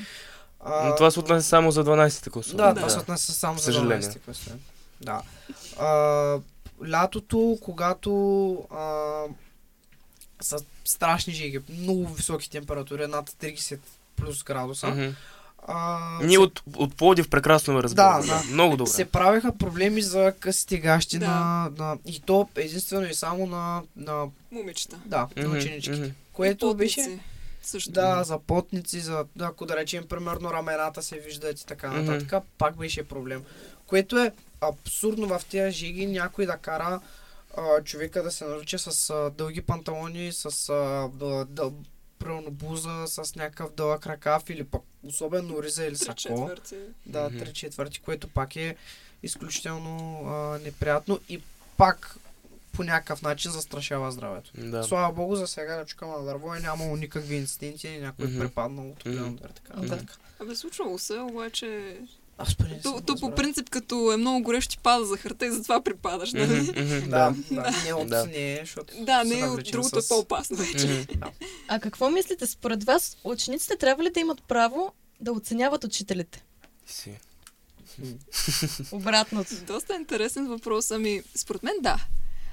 А, 0.60 0.88
Но 0.88 0.96
това 0.96 1.10
се 1.10 1.20
отнася 1.20 1.48
само 1.48 1.70
за 1.70 1.84
12-те 1.84 2.30
класове. 2.30 2.56
Да, 2.56 2.66
Да. 2.66 2.74
това 2.74 2.88
се 2.88 2.98
отнася 2.98 3.32
само 3.32 3.58
за 3.58 3.64
Съжаление. 3.64 3.96
12 3.98 4.18
класове. 4.18 4.56
Да. 5.00 5.22
А, 5.78 6.38
лятото, 6.88 7.58
когато 7.60 8.10
а, 8.70 9.22
са 10.40 10.56
страшни 10.84 11.32
жиги, 11.32 11.60
много 11.70 12.06
високи 12.06 12.50
температури, 12.50 13.06
над 13.06 13.30
30 13.30 13.78
плюс 14.16 14.44
градуса. 14.44 15.14
А, 15.66 15.98
Ние 16.22 16.30
се, 16.30 16.38
от, 16.38 16.62
от 16.76 16.94
Пловдив 16.96 17.30
прекрасно 17.30 17.74
ме 17.74 17.82
разбираме. 17.82 18.26
Да, 18.26 18.42
Много 18.44 18.76
добре. 18.76 18.90
се 18.90 19.04
правеха 19.04 19.52
проблеми 19.52 20.02
за 20.02 20.34
късите 20.40 20.78
гащи 20.78 21.18
Да. 21.18 21.26
на, 21.26 21.70
на... 21.78 21.98
И 22.06 22.20
то 22.20 22.48
единствено 22.56 23.06
и 23.06 23.14
само 23.14 23.46
на... 23.46 23.82
на 23.96 24.26
Момичета. 24.52 24.98
да, 25.06 25.28
на 25.36 25.48
Мгм, 25.48 25.56
ученичките. 25.56 26.00
мгм. 26.00 26.10
Което 26.32 26.74
беше... 26.74 27.18
Също. 27.62 27.90
Да, 27.90 28.24
за 28.24 28.38
потници, 28.38 29.00
за, 29.00 29.24
ако 29.40 29.66
да 29.66 29.76
речем, 29.76 30.04
примерно 30.06 30.52
рамената 30.52 31.02
се 31.02 31.18
виждат 31.18 31.60
и 31.60 31.66
така 31.66 31.90
нататък, 31.92 32.34
пак 32.58 32.76
беше 32.76 33.02
проблем. 33.04 33.42
Което 33.86 34.18
е 34.18 34.32
абсурдно 34.60 35.26
в 35.28 35.44
тези 35.44 35.76
жиги 35.76 36.06
някой 36.06 36.46
да 36.46 36.56
кара 36.56 37.00
а, 37.56 37.82
човека 37.84 38.22
да 38.22 38.30
се 38.30 38.44
навлича 38.44 38.78
с 38.78 39.10
а, 39.10 39.30
дълги 39.30 39.62
панталони, 39.62 40.32
с 40.32 40.68
а, 40.68 41.08
да, 41.46 41.72
примерно 42.18 42.50
блуза, 42.50 43.04
с 43.06 43.34
някакъв 43.36 43.72
дълъг 43.72 44.06
ръкав 44.06 44.50
или 44.50 44.64
пък 44.64 44.82
особено 45.02 45.62
риза 45.62 45.84
или 45.84 45.96
сако. 45.96 46.14
четвърти. 46.16 46.76
Да, 47.06 47.30
три 47.30 47.52
четвърти, 47.52 48.00
което 48.00 48.28
пак 48.28 48.56
е 48.56 48.76
изключително 49.22 50.22
а, 50.26 50.58
неприятно 50.58 51.20
и 51.28 51.40
пак 51.76 52.16
по 52.72 52.84
някакъв 52.84 53.22
начин 53.22 53.50
застрашава 53.50 54.12
здравето. 54.12 54.50
Да. 54.56 54.84
Слава 54.84 55.12
богу, 55.12 55.36
за 55.36 55.46
сега 55.46 55.76
да 55.76 55.84
чукам 55.84 56.10
на 56.10 56.24
дърво 56.24 56.54
е 56.54 56.60
нямало 56.60 56.96
никакви 56.96 57.36
инциденти, 57.36 57.98
някой 57.98 58.24
е 58.24 58.28
Мгм. 58.28 58.38
препаднал 58.40 58.90
от. 58.90 58.98
Така, 59.54 59.76
Да. 59.76 59.98
така. 59.98 60.14
Абе, 60.40 60.56
случвало 60.56 60.98
се, 60.98 61.18
обаче... 61.18 61.96
Аз 62.40 62.54
поне 62.54 62.70
не 62.70 62.80
То, 62.80 63.00
то 63.00 63.16
по 63.16 63.30
принцип, 63.32 63.70
като 63.70 64.12
е 64.12 64.16
много 64.16 64.42
горещо, 64.42 64.70
ти 64.70 64.78
пада 64.78 65.04
захарта 65.04 65.46
и 65.46 65.50
затова 65.50 65.80
припадаш, 65.80 66.32
нали? 66.32 66.60
Мгм, 66.60 66.80
мгм, 66.82 67.00
Да, 67.10 67.34
Да. 67.50 67.62
да. 67.62 67.70
Не 67.84 67.92
от 67.94 68.08
Да. 68.08 68.26
не, 68.26 68.58
защото 68.60 68.94
Да, 69.00 69.24
не, 69.24 69.44
от 69.44 69.64
другото 69.64 69.98
е 69.98 70.02
с- 70.02 70.08
по-опасно 70.08 70.56
вече. 70.56 71.06
Мгм. 71.08 71.28
А 71.68 71.80
какво 71.80 72.10
мислите? 72.10 72.46
Според 72.46 72.84
вас, 72.84 73.16
учениците 73.24 73.76
трябва 73.76 74.04
ли 74.04 74.10
да 74.10 74.20
имат 74.20 74.42
право 74.42 74.92
да 75.20 75.32
оценяват 75.32 75.84
учителите? 75.84 76.44
Си. 76.86 77.18
Обратното. 78.92 79.54
Доста 79.62 79.94
интересен 79.94 80.46
въпрос. 80.46 80.90
Ами, 80.90 81.22
според 81.34 81.62
мен 81.62 81.74
да. 81.80 81.96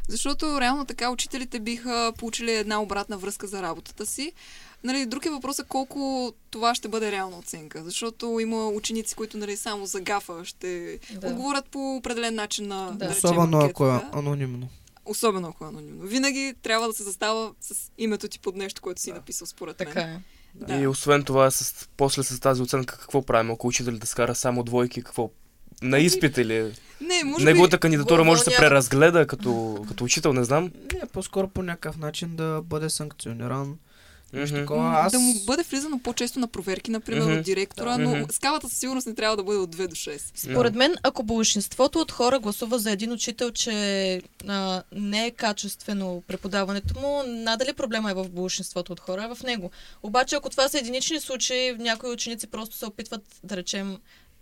Защото 0.10 0.62
реално 0.62 0.86
така 0.86 1.10
учителите 1.10 1.60
биха 1.60 2.14
получили 2.18 2.52
една 2.52 2.82
обратна 2.82 3.18
връзка 3.18 3.48
за 3.48 3.62
работата 3.62 4.06
си. 4.06 4.32
Нали, 4.86 5.06
друг 5.06 5.26
е 5.26 5.30
въпросът 5.30 5.68
колко 5.68 6.34
това 6.52 6.76
ще 6.76 6.88
бъде 6.88 7.12
реална 7.12 7.38
оценка. 7.38 7.84
Защото 7.84 8.40
има 8.40 8.68
ученици, 8.68 9.16
които 9.16 9.38
нали, 9.38 9.58
само 9.58 9.86
за 9.86 10.00
гафа 10.02 10.46
ще 10.46 11.00
Да. 11.14 11.28
отговорят 11.28 11.66
по 11.66 11.96
определен 11.96 12.36
начин 12.36 12.68
на 12.68 12.86
Да. 12.86 12.92
да. 12.92 13.06
речем, 13.06 13.18
Особено 13.30 13.60
ако 13.60 13.88
е 13.88 14.02
анонимно. 14.14 14.68
Особено 15.06 15.48
ако 15.48 15.66
е 15.66 15.68
анонимно. 15.68 16.04
Винаги 16.04 16.54
трябва 16.62 16.88
да 16.88 16.94
се 16.94 17.04
застава 17.04 17.52
с 17.62 17.92
името 17.98 18.28
ти 18.28 18.40
под 18.40 18.56
нещо, 18.56 18.82
което 18.82 19.02
си 19.02 19.10
Да. 19.10 19.16
написал 19.16 19.48
според 19.48 19.78
Така 19.78 20.00
мен. 20.00 20.10
е. 20.10 20.22
Да. 20.56 20.76
И 20.76 20.88
освен 20.88 21.24
това, 21.24 21.52
с, 21.52 21.90
после 21.98 22.24
с 22.24 22.40
тази 22.40 22.62
оценка, 22.62 22.98
какво 22.98 23.22
правим? 23.22 23.52
Ако 23.52 23.68
учителите 23.68 24.08
скара 24.08 24.36
само 24.36 24.64
двойки, 24.64 25.04
какво? 25.04 25.30
На 25.82 26.00
изпит 26.00 26.38
или... 26.38 26.74
Не, 27.02 27.24
може 27.24 27.46
Неговата 27.46 27.78
би... 27.78 27.82
кандидатура 27.82 28.24
може 28.24 28.44
да 28.44 28.52
се 28.52 28.58
преразгледа 28.58 29.28
като, 29.28 29.84
като 29.88 30.04
учител, 30.04 30.34
не 30.34 30.44
знам. 30.44 30.72
Не, 30.94 31.06
по-скоро 31.14 31.48
по 31.48 31.64
някакъв 31.64 31.98
начин 31.98 32.36
да 32.36 32.62
бъде 32.64 32.90
санкциониран. 32.90 33.78
Нещо 34.36 34.56
такова. 34.58 35.00
Аз... 35.00 35.12
Да 35.12 35.20
му 35.20 35.34
бъде 35.46 35.64
влизано 35.64 36.00
по-често 36.00 36.40
на 36.40 36.48
проверки, 36.48 36.92
например, 36.92 37.22
Мгм. 37.26 37.34
от 37.34 37.44
директора, 37.44 37.98
Да. 37.98 37.98
но 38.00 38.28
скалата 38.32 38.70
със 38.70 38.78
сигурност 38.80 39.08
не 39.08 39.16
трябва 39.16 39.38
да 39.38 39.44
бъде 39.44 39.60
от 39.60 39.70
2 39.70 39.88
до 39.88 39.96
6. 39.96 40.32
Според 40.36 40.76
мен, 40.76 40.96
ако 41.04 41.24
большинството 41.24 42.00
от 42.00 42.12
хора 42.12 42.40
гласува 42.40 42.80
за 42.80 42.92
един 42.92 43.12
учител, 43.12 43.52
че 43.52 44.22
а, 44.48 44.84
не 44.92 45.26
е 45.26 45.32
качествено 45.32 46.24
преподаването 46.28 47.00
му, 47.00 47.24
надали 47.26 47.74
проблема 47.74 48.12
е 48.12 48.16
в 48.16 48.30
большинството 48.30 48.92
от 48.92 49.00
хора, 49.00 49.24
е 49.24 49.36
в 49.36 49.44
него. 49.44 49.72
Обаче, 50.04 50.36
ако 50.36 50.50
това 50.50 50.68
са 50.70 50.78
единични 50.80 51.20
случаи, 51.20 51.74
някои 51.74 52.10
ученици 52.10 52.48
просто 52.48 52.76
се 52.76 52.86
опитват, 52.86 53.22
да 53.44 53.58
речем, 53.58 53.98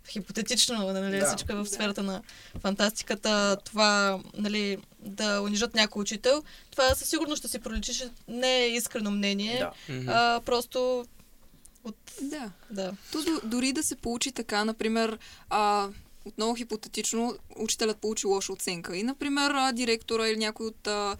хипотетично, 0.08 0.92
нали, 0.92 1.18
Да. 1.18 1.26
всичко 1.26 1.52
е 1.52 1.56
в 1.56 1.66
сферата 1.66 2.02
на 2.02 2.22
фантастиката, 2.60 3.56
това, 3.64 4.18
нали, 4.36 4.78
да 5.04 5.40
унижат 5.40 5.74
някой 5.74 6.00
учител, 6.00 6.42
това 6.70 6.94
със 6.94 7.08
сигурност 7.08 7.38
ще 7.38 7.48
си 7.48 7.58
проличи, 7.58 7.94
че 7.94 8.08
не 8.28 8.56
е 8.56 8.68
искрено 8.68 9.10
мнение, 9.10 9.66
Да. 9.88 10.02
А 10.08 10.40
просто 10.40 11.04
от... 11.84 11.96
Да. 12.20 12.50
Да. 12.70 12.92
То 13.12 13.22
до- 13.22 13.40
дори 13.44 13.72
да 13.72 13.82
се 13.82 13.96
получи 13.96 14.32
така, 14.32 14.64
например, 14.64 15.18
а, 15.50 15.88
отново 16.24 16.54
хипотетично, 16.54 17.36
учителят 17.56 17.98
получи 17.98 18.26
лоша 18.26 18.52
оценка. 18.52 18.96
И, 18.96 19.02
например, 19.02 19.50
а, 19.50 19.72
директора 19.72 20.28
или 20.28 20.36
някой 20.38 20.66
от 20.66 20.86
а, 20.86 21.16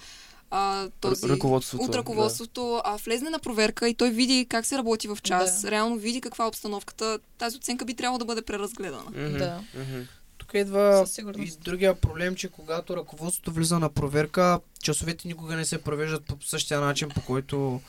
а, 0.51 0.89
този... 0.91 1.29
Ръководството, 1.29 1.85
От 1.85 1.95
ръководството 1.95 2.81
а, 2.85 2.97
влезне 2.97 3.31
на 3.31 3.39
проверка 3.39 3.89
и 3.89 3.95
той 3.95 4.11
види 4.11 4.47
как 4.49 4.67
се 4.67 4.79
работи 4.79 5.09
в 5.09 5.19
час, 5.23 5.63
Да. 5.63 5.71
реално 5.71 5.97
види 5.97 6.21
каква 6.21 6.45
е 6.45 6.49
обстановката, 6.49 7.19
тази 7.39 7.57
оценка 7.57 7.85
би 7.85 7.95
трябвало 7.95 8.19
да 8.19 8.25
бъде 8.25 8.43
преразгледана. 8.43 9.05
Мгм. 9.07 9.39
Да. 9.39 9.61
Мгм. 9.75 10.01
Тук 10.47 10.55
идва 10.55 11.07
и 11.39 11.53
другия 11.65 11.95
проблем, 11.95 12.35
че 12.35 12.49
когато 12.49 12.97
ръководството 12.97 13.53
влиза 13.53 13.79
на 13.79 13.89
проверка, 13.89 14.61
часовете 14.83 15.29
никога 15.29 15.57
не 15.57 15.65
се 15.65 15.83
провеждат 15.83 16.25
по 16.25 16.37
същия 16.41 16.81
начин, 16.81 17.09
по 17.09 17.21
който 17.21 17.81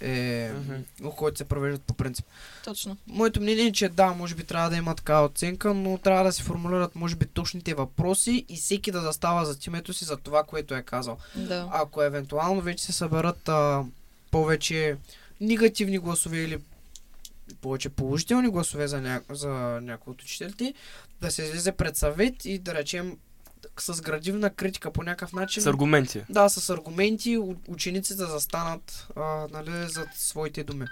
е, 0.00 0.50
по 1.02 1.10
който 1.10 1.38
се 1.38 1.44
провеждат 1.44 1.82
по 1.82 1.94
принцип. 1.94 2.26
Точно. 2.64 2.96
Моето 3.06 3.40
мнение 3.40 3.66
е, 3.66 3.72
че 3.72 3.88
да, 3.88 4.06
може 4.06 4.34
би 4.34 4.44
трябва 4.44 4.70
да 4.70 4.76
има 4.76 4.94
такава 4.94 5.26
оценка, 5.26 5.74
но 5.74 5.98
трябва 5.98 6.24
да 6.24 6.32
се 6.32 6.42
формулират, 6.42 6.94
може 6.94 7.16
би, 7.16 7.26
точните 7.26 7.74
въпроси 7.74 8.44
и 8.48 8.56
всеки 8.56 8.92
да 8.92 9.00
застава 9.00 9.44
за 9.44 9.56
името 9.66 9.92
си 9.92 10.04
за 10.04 10.16
това, 10.16 10.42
което 10.42 10.74
е 10.74 10.82
казал. 10.82 11.18
Да. 11.36 11.68
Ако 11.72 12.02
евентуално 12.02 12.60
вече 12.60 12.84
се 12.84 12.92
съберат 12.92 13.48
а, 13.48 13.84
повече 14.30 14.96
негативни 15.40 15.98
гласове 15.98 16.38
или 16.38 16.58
повече 17.60 17.88
положителни 17.88 18.48
гласове 18.48 18.88
за, 18.88 19.00
ня... 19.00 19.20
за 19.30 19.48
някои 19.82 20.10
от 20.10 20.22
учителите, 20.22 20.74
да 21.20 21.30
се 21.30 21.42
излезе 21.42 21.72
пред 21.72 21.96
съвет 21.96 22.44
и 22.44 22.58
да 22.58 22.74
речем 22.74 23.16
с 23.78 24.00
градивна 24.00 24.50
критика 24.50 24.90
по 24.90 25.02
някакъв 25.02 25.32
начин. 25.32 25.62
С 25.62 25.66
аргументи. 25.66 26.22
Да, 26.30 26.48
с 26.48 26.70
аргументи 26.70 27.38
у- 27.38 27.54
учениците 27.68 28.14
да 28.14 28.26
застанат 28.26 29.06
а, 29.16 29.20
нали, 29.52 29.88
зад 29.88 30.08
своите 30.14 30.64
думи. 30.64 30.86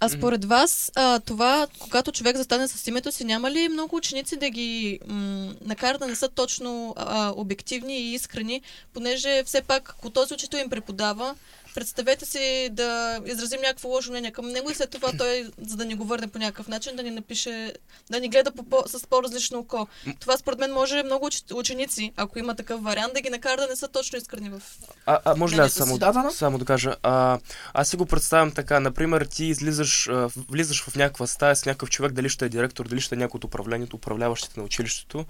А 0.00 0.08
според 0.08 0.44
вас, 0.44 0.92
а, 0.94 1.20
това, 1.20 1.66
когато 1.80 2.12
човек 2.12 2.36
застане 2.36 2.68
с 2.68 2.86
името 2.86 3.12
си, 3.12 3.24
няма 3.24 3.50
ли 3.50 3.68
много 3.68 3.96
ученици 3.96 4.36
да 4.36 4.50
ги 4.50 5.00
м- 5.06 5.54
накарат 5.60 6.00
да 6.00 6.06
не 6.06 6.16
са 6.16 6.28
точно 6.28 6.94
а, 6.96 7.32
обективни 7.36 7.98
и 7.98 8.14
искрени, 8.14 8.62
понеже 8.94 9.42
все 9.46 9.62
пак, 9.62 9.88
ако 9.90 10.10
този 10.10 10.34
учител 10.34 10.58
им 10.58 10.70
преподава, 10.70 11.34
представете 11.74 12.26
си 12.26 12.68
да 12.72 13.20
изразим 13.26 13.60
някакво 13.60 13.88
лошо 13.88 14.10
мнение 14.10 14.30
към 14.30 14.48
него 14.48 14.70
и 14.70 14.74
след 14.74 14.90
това 14.90 15.12
той, 15.18 15.50
за 15.66 15.76
да 15.76 15.84
ни 15.84 15.94
го 15.94 16.04
върне 16.04 16.26
по 16.26 16.38
някакъв 16.38 16.68
начин, 16.68 16.96
да 16.96 17.02
ни 17.02 17.10
напише, 17.10 17.74
да 18.10 18.20
ни 18.20 18.28
гледа 18.28 18.50
по, 18.52 18.62
по, 18.62 18.82
с 18.86 19.06
по-различно 19.06 19.58
око. 19.58 19.86
Това 20.20 20.36
според 20.36 20.58
мен 20.58 20.72
може 20.72 21.02
много 21.02 21.26
уч- 21.26 21.54
ученици, 21.54 22.12
ако 22.16 22.38
има 22.38 22.54
такъв 22.54 22.82
вариант, 22.82 23.14
да 23.14 23.20
ги 23.20 23.30
накара 23.30 23.60
да 23.60 23.66
не 23.66 23.76
са 23.76 23.88
точно 23.88 24.18
искрени 24.18 24.50
в... 24.50 24.62
А, 25.06 25.18
а 25.24 25.36
може 25.36 25.56
ли 25.56 25.60
аз 25.60 25.72
само, 25.72 25.98
Да, 25.98 26.12
да, 26.12 26.22
да. 26.22 26.30
само 26.30 26.58
да 26.58 26.64
кажа? 26.64 26.96
А, 27.02 27.38
аз 27.74 27.88
си 27.88 27.96
го 27.96 28.06
представям 28.06 28.52
така. 28.52 28.80
Например, 28.80 29.24
ти 29.24 29.44
излизаш, 29.44 30.08
влизаш 30.48 30.82
в 30.82 30.96
някаква 30.96 31.26
стая 31.26 31.56
с 31.56 31.66
някакъв 31.66 31.90
човек, 31.90 32.12
дали 32.12 32.28
ще 32.28 32.44
е 32.44 32.48
директор, 32.48 32.88
дали 32.88 33.00
ще 33.00 33.14
е 33.14 33.18
някой 33.18 33.38
от 33.38 33.44
управлението, 33.44 33.96
управляващите 33.96 34.60
на 34.60 34.66
училището. 34.66 35.24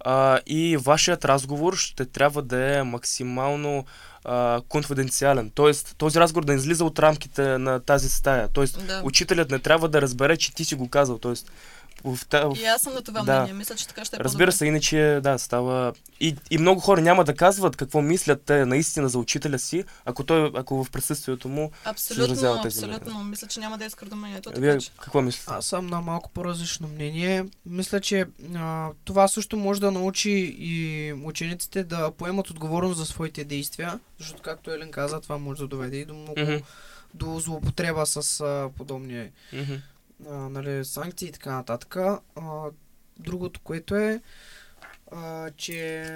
А, 0.00 0.40
и 0.46 0.76
вашият 0.76 1.24
разговор 1.24 1.76
ще 1.76 2.06
трябва 2.06 2.42
да 2.42 2.78
е 2.78 2.82
максимално 2.82 3.84
а, 4.24 4.60
конфиденциален. 4.68 5.50
Тоест, 5.54 5.94
този 5.98 6.20
разговор 6.20 6.44
да 6.44 6.54
излиза 6.54 6.84
от 6.84 6.98
рамките 6.98 7.58
на 7.58 7.80
тази 7.80 8.08
стая. 8.08 8.48
Тоест, 8.48 8.86
Да. 8.86 9.00
учителят 9.04 9.50
не 9.50 9.58
трябва 9.58 9.88
да 9.88 10.02
разбере, 10.02 10.36
че 10.36 10.54
ти 10.54 10.64
си 10.64 10.74
го 10.74 10.88
казал. 10.88 11.18
Тоест, 11.18 11.52
в, 12.04 12.26
та- 12.26 12.44
в, 12.44 12.56
И 12.56 12.64
аз 12.64 12.82
съм 12.82 12.94
на 12.94 13.02
това 13.02 13.22
Да. 13.22 13.34
мнение. 13.34 13.54
Мисля, 13.54 13.74
че 13.74 13.88
така 13.88 14.04
ще 14.04 14.16
е 14.16 14.18
Разбира 14.18 14.38
по-добре. 14.38 14.52
се, 14.52 14.66
иначе 14.66 15.20
да, 15.22 15.38
става. 15.38 15.92
И, 16.20 16.36
и 16.50 16.58
много 16.58 16.80
хора 16.80 17.00
няма 17.00 17.24
да 17.24 17.34
казват 17.34 17.76
какво 17.76 18.02
мислят 18.02 18.42
те 18.42 18.66
наистина 18.66 19.08
за 19.08 19.18
учителя 19.18 19.58
си, 19.58 19.84
ако 20.04 20.24
той, 20.24 20.50
ако 20.54 20.84
в 20.84 20.90
присъствието 20.90 21.48
му. 21.48 21.70
Абсолютно, 21.84 22.24
изразява 22.24 22.62
тези 22.62 22.84
абсолютно. 22.84 23.24
Мисля, 23.24 23.48
че 23.48 23.60
няма 23.60 23.78
да 23.78 23.84
е 23.84 23.90
скърдомението. 23.90 24.50
Вие 24.50 24.70
Така 24.70 24.80
че. 24.80 24.90
какво 24.92 25.22
мислите? 25.22 25.46
Аз 25.48 25.66
съм 25.66 25.86
на 25.86 26.00
малко 26.00 26.30
по-различно 26.30 26.88
мнение. 26.88 27.44
Мисля, 27.66 28.00
че 28.00 28.26
а, 28.56 28.88
това 29.04 29.28
също 29.28 29.56
може 29.56 29.80
да 29.80 29.90
научи 29.90 30.30
и 30.58 30.80
учениците 31.14 31.84
да 31.84 32.10
поемат 32.10 32.50
отговорност 32.50 32.98
за 32.98 33.06
своите 33.06 33.44
действия, 33.44 33.98
защото, 34.18 34.42
както 34.42 34.70
Елен 34.70 34.90
каза, 34.90 35.20
това 35.20 35.38
може 35.38 35.60
да 35.60 35.68
доведе 35.68 35.96
и 35.96 36.04
до 36.04 36.14
много 36.14 36.40
Мгм, 36.40 36.56
до 37.14 37.38
злоупотреба 37.38 38.06
с 38.06 38.40
а, 38.40 38.70
подобни 38.76 39.28
мгм, 39.52 39.74
а, 40.28 40.34
нали, 40.34 40.84
санкции 40.84 41.28
и 41.28 41.32
така 41.32 41.52
нататък. 41.52 41.96
А, 41.96 42.20
другото, 43.18 43.60
което 43.60 43.96
е, 43.96 44.20
а, 45.12 45.50
че 45.50 46.06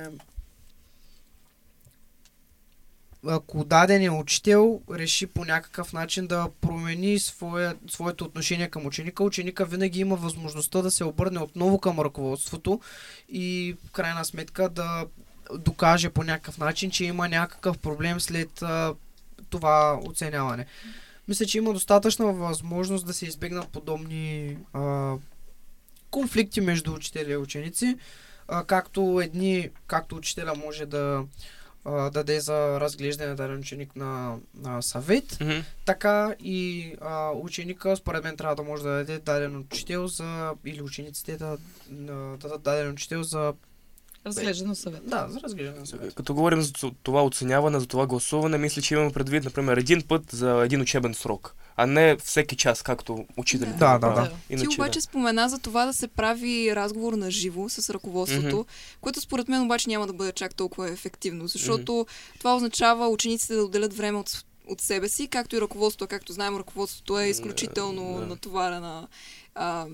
ако 3.27 3.65
даденият 3.65 4.15
учител 4.21 4.81
реши 4.91 5.27
по 5.27 5.45
някакъв 5.45 5.93
начин 5.93 6.27
да 6.27 6.49
промени 6.61 7.19
своя, 7.19 7.75
своето 7.89 8.25
отношение 8.25 8.69
към 8.69 8.87
ученика, 8.87 9.25
ученика 9.25 9.65
винаги 9.65 10.01
има 10.01 10.17
възможността 10.17 10.83
да 10.83 10.91
се 10.91 11.05
обърне 11.05 11.41
отново 11.41 11.79
към 11.79 12.01
ръководството 12.01 12.81
и 13.29 13.77
в 13.87 13.91
крайна 13.91 14.25
сметка 14.25 14.69
да 14.69 15.07
докаже 15.59 16.11
по 16.11 16.23
някакъв 16.23 16.59
начин, 16.59 16.91
че 16.91 17.05
има 17.05 17.29
някакъв 17.29 17.79
проблем 17.79 18.21
след 18.21 18.63
а, 18.63 18.95
това 19.51 20.01
оценяване. 20.05 20.67
Мисля, 21.29 21.47
че 21.47 21.59
има 21.59 21.73
достатъчна 21.73 22.33
възможност 22.33 23.07
да 23.07 23.13
се 23.13 23.27
избегнат 23.27 23.69
подобни 23.69 24.57
а, 24.73 25.15
конфликти 26.11 26.61
между 26.61 26.95
учители 26.95 27.33
и 27.33 27.37
ученици, 27.37 27.99
а, 28.49 28.65
както 28.65 29.21
едни, 29.25 29.71
както 29.87 30.17
учителя 30.17 30.55
може 30.65 30.87
да 30.87 31.25
а, 31.85 32.11
даде 32.11 32.41
за 32.41 32.81
разглеждане 32.81 33.35
даден 33.35 33.59
ученик 33.59 33.97
на, 33.97 34.37
на 34.55 34.83
съвет, 34.83 35.39
мгм. 35.41 35.59
така 35.85 36.35
и 36.41 36.93
а, 37.01 37.31
ученика, 37.31 37.97
според 37.97 38.25
мен, 38.25 38.37
трябва 38.37 38.57
да 38.57 38.63
може 38.63 38.83
да 38.83 38.89
даде 38.89 39.19
даден 39.19 39.57
учител 39.57 40.07
за, 40.07 40.53
или 40.65 40.83
учениците 40.83 41.37
да, 41.37 41.59
да 41.91 42.37
дадат 42.37 42.63
даден 42.63 42.93
учител 42.93 43.23
за, 43.23 43.55
Разглеждано 44.27 44.75
съвет. 44.75 45.03
да, 45.07 45.27
за 45.31 45.41
разглеждане 45.41 45.81
на 45.81 45.87
съвет. 45.87 46.15
Като 46.15 46.35
говорим 46.35 46.63
за 46.63 46.73
това 47.03 47.25
оценяване, 47.25 47.81
за 47.81 47.87
това 47.87 48.07
гласуване, 48.07 48.59
мисля, 48.59 48.83
че 48.83 48.95
имаме 48.95 49.11
предвид, 49.13 49.45
например, 49.45 49.77
един 49.77 50.03
път 50.03 50.23
за 50.31 50.63
един 50.65 50.81
учебен 50.81 51.15
срок. 51.15 51.55
а 51.77 51.87
не 51.87 52.17
всеки 52.17 52.57
час, 52.57 52.83
както 52.83 53.25
учителите. 53.37 53.79
Да, 53.79 53.93
да, 53.93 54.01
правят. 54.01 54.31
да. 54.31 54.37
Иначе, 54.51 54.69
Ти 54.69 54.75
обаче 54.75 55.01
спомена 55.01 55.49
за 55.49 55.59
това 55.59 55.87
да 55.87 55.93
се 55.93 56.09
прави 56.09 56.77
разговор 56.77 57.13
на 57.13 57.31
живо 57.31 57.69
с 57.69 57.91
ръководството, 57.91 58.57
Мгм. 58.57 58.67
което 59.01 59.21
според 59.21 59.49
мен 59.49 59.63
обаче 59.63 59.89
няма 59.89 60.07
да 60.07 60.13
бъде 60.13 60.33
чак 60.33 60.55
толкова 60.55 60.91
ефективно, 60.91 61.47
защото 61.49 62.07
това 62.39 62.57
означава 62.57 63.09
учениците 63.09 63.55
да 63.55 63.65
отделят 63.65 63.95
време 63.95 64.19
от, 64.19 64.45
от 64.69 64.81
себе 64.81 65.09
си, 65.09 65.27
както 65.27 65.57
и 65.57 65.61
ръководството. 65.61 66.09
Както 66.11 66.33
знаем, 66.33 66.57
ръководството 66.57 67.19
е 67.19 67.27
изключително 67.27 68.19
да. 68.21 68.27
натоварена 68.27 69.09
а, 69.55 69.87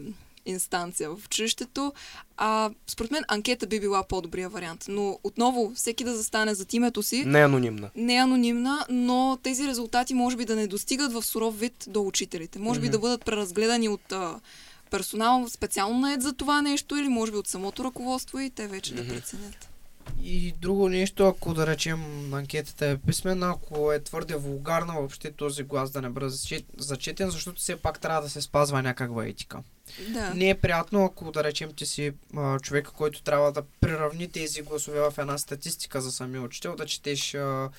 инстанция 0.50 1.10
в 1.10 1.26
училището. 1.26 1.92
А 2.36 2.70
според 2.86 3.10
мен 3.10 3.24
анкета 3.28 3.66
би 3.66 3.80
била 3.80 4.02
по-добрия 4.02 4.48
вариант. 4.48 4.84
Но 4.88 5.18
отново, 5.24 5.72
всеки 5.74 6.04
да 6.04 6.16
застане 6.16 6.54
зад 6.54 6.72
името 6.74 7.02
си. 7.02 7.24
Не 7.24 7.40
е 7.40 7.44
анонимна. 7.44 7.90
не 7.96 8.14
е 8.14 8.18
анонимна, 8.18 8.86
но 8.90 9.38
тези 9.42 9.66
резултати 9.66 10.14
може 10.14 10.36
би 10.36 10.44
да 10.44 10.56
не 10.56 10.66
достигат 10.66 11.12
в 11.12 11.22
суров 11.22 11.60
вид 11.60 11.84
до 11.86 12.02
учителите. 12.02 12.58
Може 12.58 12.80
би 12.80 12.86
Мгм. 12.86 12.92
да 12.92 12.98
бъдат 12.98 13.24
преразгледани 13.24 13.88
от 13.88 14.12
а, 14.12 14.40
персонал 14.90 15.48
специално 15.48 15.98
нает 15.98 16.22
за 16.22 16.32
това 16.32 16.62
нещо 16.62 16.96
или 16.96 17.08
може 17.08 17.32
би 17.32 17.38
от 17.38 17.48
самото 17.48 17.84
ръководство 17.84 18.38
и 18.38 18.50
те 18.50 18.66
вече 18.66 18.94
да 18.94 19.02
Мгм. 19.02 19.10
преценят. 19.10 19.69
И 20.23 20.53
друго 20.53 20.88
нещо, 20.88 21.27
ако 21.29 21.55
да 21.55 21.66
речем 21.66 22.35
анкетата 22.35 22.87
е 22.87 22.96
писмена, 22.96 23.51
ако 23.51 23.92
е 23.92 24.03
твърде 24.03 24.35
вулгарна, 24.35 24.92
въобще 24.92 25.33
този 25.33 25.62
глас 25.62 25.90
да 25.90 26.03
не 26.03 26.09
бъде 26.09 26.27
зачет- 26.27 26.64
зачетен, 26.79 27.31
защото 27.31 27.61
все 27.61 27.77
пак 27.77 28.01
трябва 28.01 28.23
да 28.23 28.29
се 28.31 28.40
спазва 28.40 28.83
някаква 28.83 29.27
етика. 29.27 29.59
Да. 30.09 30.35
Не 30.35 30.51
е 30.51 30.55
приятно, 30.55 31.05
ако 31.05 31.33
да 31.33 31.44
речем 31.44 31.73
ти 31.73 31.87
си 31.87 32.12
а, 32.37 32.59
човека, 32.59 32.90
който 32.90 33.23
трябва 33.23 33.53
да 33.53 33.62
приравни 33.81 34.29
тези 34.29 34.62
гласове 34.62 35.01
в 35.01 35.14
една 35.18 35.38
статистика 35.38 36.01
за 36.01 36.12
самия 36.12 36.42
учител, 36.42 36.77
да 36.77 36.87
четеш 36.87 37.35
а, 37.35 37.70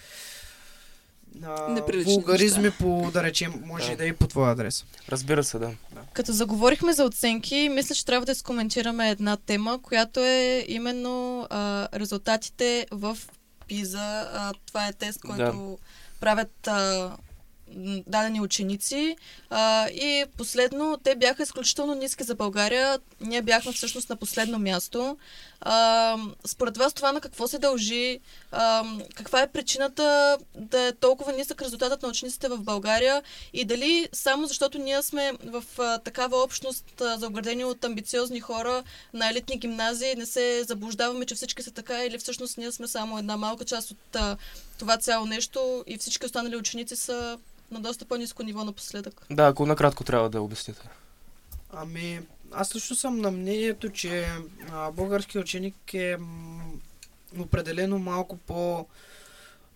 а, 1.43 1.81
вулгаризми 2.05 2.63
неща. 2.63 2.77
по, 2.79 3.11
да 3.13 3.23
речем, 3.23 3.53
може 3.65 3.87
Да. 3.87 3.93
и 3.93 3.95
да 3.95 4.03
е 4.03 4.07
и 4.07 4.13
по 4.13 4.27
твой 4.27 4.51
адрес. 4.51 4.85
Разбира 5.09 5.43
се, 5.43 5.59
да. 5.59 5.71
Като 6.13 6.31
заговорихме 6.31 6.93
за 6.93 7.03
оценки, 7.05 7.69
мисля, 7.71 7.95
че 7.95 8.05
трябва 8.05 8.25
да 8.25 8.31
изкоментираме 8.31 9.09
една 9.09 9.37
тема, 9.37 9.79
която 9.81 10.19
е 10.19 10.65
именно 10.67 11.47
а, 11.49 11.87
резултатите 11.99 12.87
в 12.91 13.17
ПИЗа. 13.67 14.29
А, 14.33 14.53
това 14.67 14.87
е 14.87 14.93
тест, 14.93 15.21
който 15.21 15.77
правят 16.19 16.67
а, 16.67 17.11
дадени 18.07 18.41
ученици. 18.41 19.15
А, 19.49 19.87
и 19.89 20.25
последно, 20.37 20.97
те 21.03 21.15
бяха 21.15 21.43
изключително 21.43 21.95
ниски 21.95 22.23
за 22.23 22.35
България. 22.35 22.99
Ние 23.21 23.41
бяхме 23.41 23.71
всъщност 23.71 24.09
на 24.09 24.15
последно 24.15 24.59
място. 24.59 25.17
А, 25.61 26.17
според 26.45 26.77
вас 26.77 26.93
това 26.93 27.11
на 27.11 27.21
какво 27.21 27.47
се 27.47 27.59
дължи? 27.59 28.19
А, 28.51 28.83
каква 29.15 29.41
е 29.41 29.51
причината 29.51 30.37
да 30.55 30.81
е 30.87 30.91
толкова 30.91 31.33
нисък 31.33 31.61
резултатът 31.61 32.03
на 32.03 32.09
учениците 32.09 32.47
в 32.47 32.57
България? 32.57 33.23
И 33.53 33.65
дали 33.65 34.09
само 34.13 34.47
защото 34.47 34.77
ние 34.77 35.01
сме 35.01 35.31
в 35.43 35.63
а, 35.77 35.97
такава 35.97 36.43
общност, 36.43 37.01
а, 37.01 37.17
заоградени 37.17 37.65
от 37.65 37.85
амбициозни 37.85 38.39
хора 38.39 38.83
на 39.13 39.29
елитни 39.29 39.57
гимназии, 39.57 40.15
не 40.15 40.25
се 40.25 40.63
заблуждаваме, 40.63 41.25
че 41.25 41.35
всички 41.35 41.63
са 41.63 41.71
така 41.71 42.05
или 42.05 42.17
всъщност 42.17 42.57
ние 42.57 42.71
сме 42.71 42.87
само 42.87 43.19
една 43.19 43.37
малка 43.37 43.65
част 43.65 43.91
от 43.91 44.15
а, 44.15 44.37
това 44.81 44.97
цяло 44.97 45.25
нещо 45.25 45.83
и 45.87 45.97
всички 45.97 46.25
останали 46.25 46.55
ученици 46.55 46.95
са 46.95 47.39
на 47.71 47.79
доста 47.79 48.05
по-низко 48.05 48.43
ниво 48.43 48.63
напоследък. 48.63 49.25
Да, 49.29 49.43
ако 49.43 49.65
накратко 49.65 50.03
трябва 50.03 50.29
да 50.29 50.41
обясните. 50.41 50.81
Ами, 51.73 52.19
аз 52.51 52.75
лично 52.75 52.95
съм 52.95 53.17
на 53.17 53.31
мнението, 53.31 53.89
че 53.89 54.25
а, 54.71 54.91
български 54.91 55.39
ученик 55.39 55.93
е 55.93 56.17
м, 56.19 56.63
определено 57.39 57.99
малко 57.99 58.37
по 58.37 58.85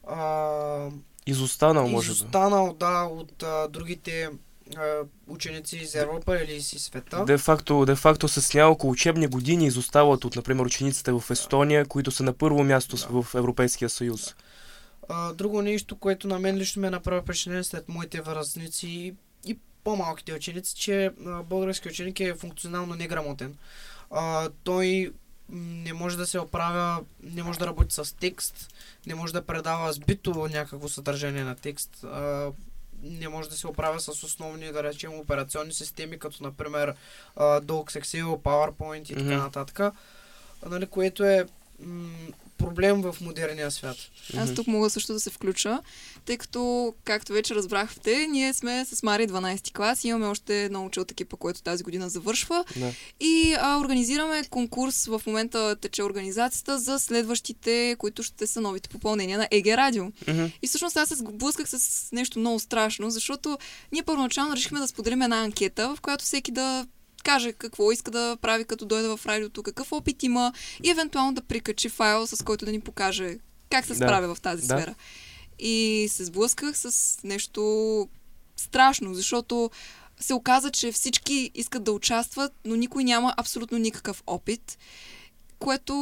а, 0.07 0.89
Изостанал, 1.27 1.87
може 1.87 2.07
би. 2.07 2.13
изостанал, 2.13 2.73
да, 2.73 3.01
от 3.01 3.43
а, 3.43 3.67
другите 3.67 4.29
а, 4.77 4.81
ученици 5.27 5.77
из 5.77 5.95
Европа 5.95 6.37
или 6.37 6.53
из 6.53 6.67
света. 6.69 7.23
Де 7.25 7.37
факто, 7.37 7.85
де 7.85 7.95
факто 7.95 8.27
с 8.27 8.53
няколко 8.53 8.89
учебни 8.89 9.27
години 9.27 9.67
изостават 9.67 10.25
от, 10.25 10.35
например, 10.35 10.65
учениците 10.65 11.11
в 11.11 11.23
Естония, 11.29 11.85
които 11.85 12.11
са 12.11 12.23
на 12.23 12.33
първо 12.33 12.63
място 12.63 12.97
с- 12.97 13.05
в 13.05 13.35
Европейския 13.35 13.89
съюз. 13.89 14.35
А, 15.09 15.33
друго 15.33 15.61
нещо, 15.61 15.95
което 15.95 16.27
на 16.27 16.39
мен 16.39 16.57
лично 16.57 16.81
ме 16.81 16.89
направи 16.89 17.21
впечатление 17.21 17.63
след 17.63 17.89
моите 17.89 18.21
връзници 18.21 18.87
и, 18.87 19.15
и 19.45 19.59
по-малките 19.83 20.33
ученици, 20.33 20.75
че 20.75 21.11
български 21.43 21.87
ученик 21.87 22.19
е 22.19 22.35
функционално 22.35 22.95
неграмотен. 22.95 23.57
А, 24.11 24.49
той 24.63 25.13
не 25.49 25.93
може 25.93 26.17
да 26.17 26.27
се 26.27 26.39
оправя, 26.39 27.03
не 27.23 27.43
може 27.43 27.59
да 27.59 27.67
работи 27.67 27.95
с 27.95 28.15
текст, 28.17 28.73
не 29.07 29.15
може 29.15 29.33
да 29.33 29.45
предава 29.45 29.93
сбито 29.93 30.47
някакво 30.53 30.89
съдържание 30.89 31.43
на 31.43 31.55
текст, 31.55 32.03
а, 32.03 32.51
не 33.03 33.29
може 33.29 33.49
да 33.49 33.55
се 33.55 33.67
оправя 33.67 33.99
с 33.99 34.07
основни, 34.07 34.71
да 34.71 34.83
речем, 34.83 35.19
операционни 35.19 35.73
системи, 35.73 36.19
като 36.19 36.43
например 36.43 36.95
а, 37.35 37.61
Docs, 37.61 38.01
Excel, 38.01 38.23
PowerPoint 38.23 39.11
и 39.11 39.15
така 39.15 39.37
нататък, 39.37 39.93
нали, 40.65 40.85
което 40.85 41.23
е 41.23 41.45
м, 41.79 42.09
проблем 42.57 43.01
в 43.01 43.15
модерния 43.21 43.71
свят. 43.71 43.97
Аз 44.37 44.53
тук 44.53 44.67
мога 44.67 44.89
също 44.89 45.13
да 45.13 45.19
се 45.19 45.29
включа, 45.29 45.79
тъй 46.25 46.37
като, 46.37 46.93
както 47.03 47.33
вече 47.33 47.55
разбрахте, 47.55 48.27
ние 48.27 48.53
сме 48.53 48.85
с 48.85 49.03
Мари 49.03 49.27
12 49.27 49.73
клас, 49.73 50.03
имаме 50.03 50.25
още 50.25 50.63
едно 50.63 50.85
учил 50.85 51.01
екипа, 51.11 51.37
което 51.37 51.61
тази 51.61 51.83
година 51.83 52.09
завършва 52.09 52.65
Да. 52.75 52.91
и 53.19 53.55
а, 53.59 53.79
организираме 53.79 54.43
конкурс, 54.49 55.05
в 55.05 55.21
момента 55.27 55.75
тече 55.81 56.03
организацията 56.03 56.79
за 56.79 56.99
следващите, 56.99 57.95
които 57.99 58.23
ще 58.23 58.47
са 58.47 58.61
новите 58.61 58.89
попълнения 58.89 59.37
на 59.37 59.47
ЕГ 59.51 59.67
Радио. 59.67 60.05
Мгм. 60.27 60.45
И 60.61 60.67
всъщност 60.67 60.97
аз 60.97 61.09
се 61.09 61.15
сблъсках 61.15 61.69
с 61.69 62.09
нещо 62.11 62.39
много 62.39 62.59
страшно, 62.59 63.09
защото 63.09 63.57
ние 63.91 64.03
първоначално 64.03 64.55
решихме 64.55 64.79
да 64.79 64.87
споделим 64.87 65.21
една 65.21 65.43
анкета, 65.43 65.95
в 65.95 66.01
която 66.01 66.25
всеки 66.25 66.51
да 66.51 66.87
каже 67.25 67.53
какво 67.53 67.91
иска 67.91 68.11
да 68.11 68.37
прави 68.41 68.65
като 68.65 68.85
дойде 68.85 69.07
в 69.07 69.19
радиото, 69.25 69.63
какъв 69.63 69.91
опит 69.91 70.23
има 70.23 70.53
и 70.83 70.89
евентуално 70.89 71.33
да 71.33 71.41
прикачи 71.41 71.89
файл, 71.89 72.27
с 72.27 72.43
който 72.43 72.65
да 72.65 72.71
ни 72.71 72.79
покаже 72.79 73.37
как 73.69 73.85
се 73.85 73.89
Да. 73.89 73.95
справя 73.95 74.35
в 74.35 74.41
тази 74.41 74.67
Да. 74.67 74.77
сфера. 74.77 74.95
И 75.59 76.07
се 76.11 76.25
сблъсках 76.25 76.77
с 76.77 77.17
нещо 77.23 77.61
страшно, 78.57 79.13
защото 79.13 79.69
се 80.19 80.33
оказа, 80.33 80.71
че 80.71 80.91
всички 80.91 81.51
искат 81.55 81.83
да 81.83 81.91
участват, 81.91 82.53
но 82.65 82.75
никой 82.75 83.03
няма 83.03 83.33
абсолютно 83.37 83.77
никакъв 83.77 84.23
опит, 84.27 84.77
което, 85.59 85.93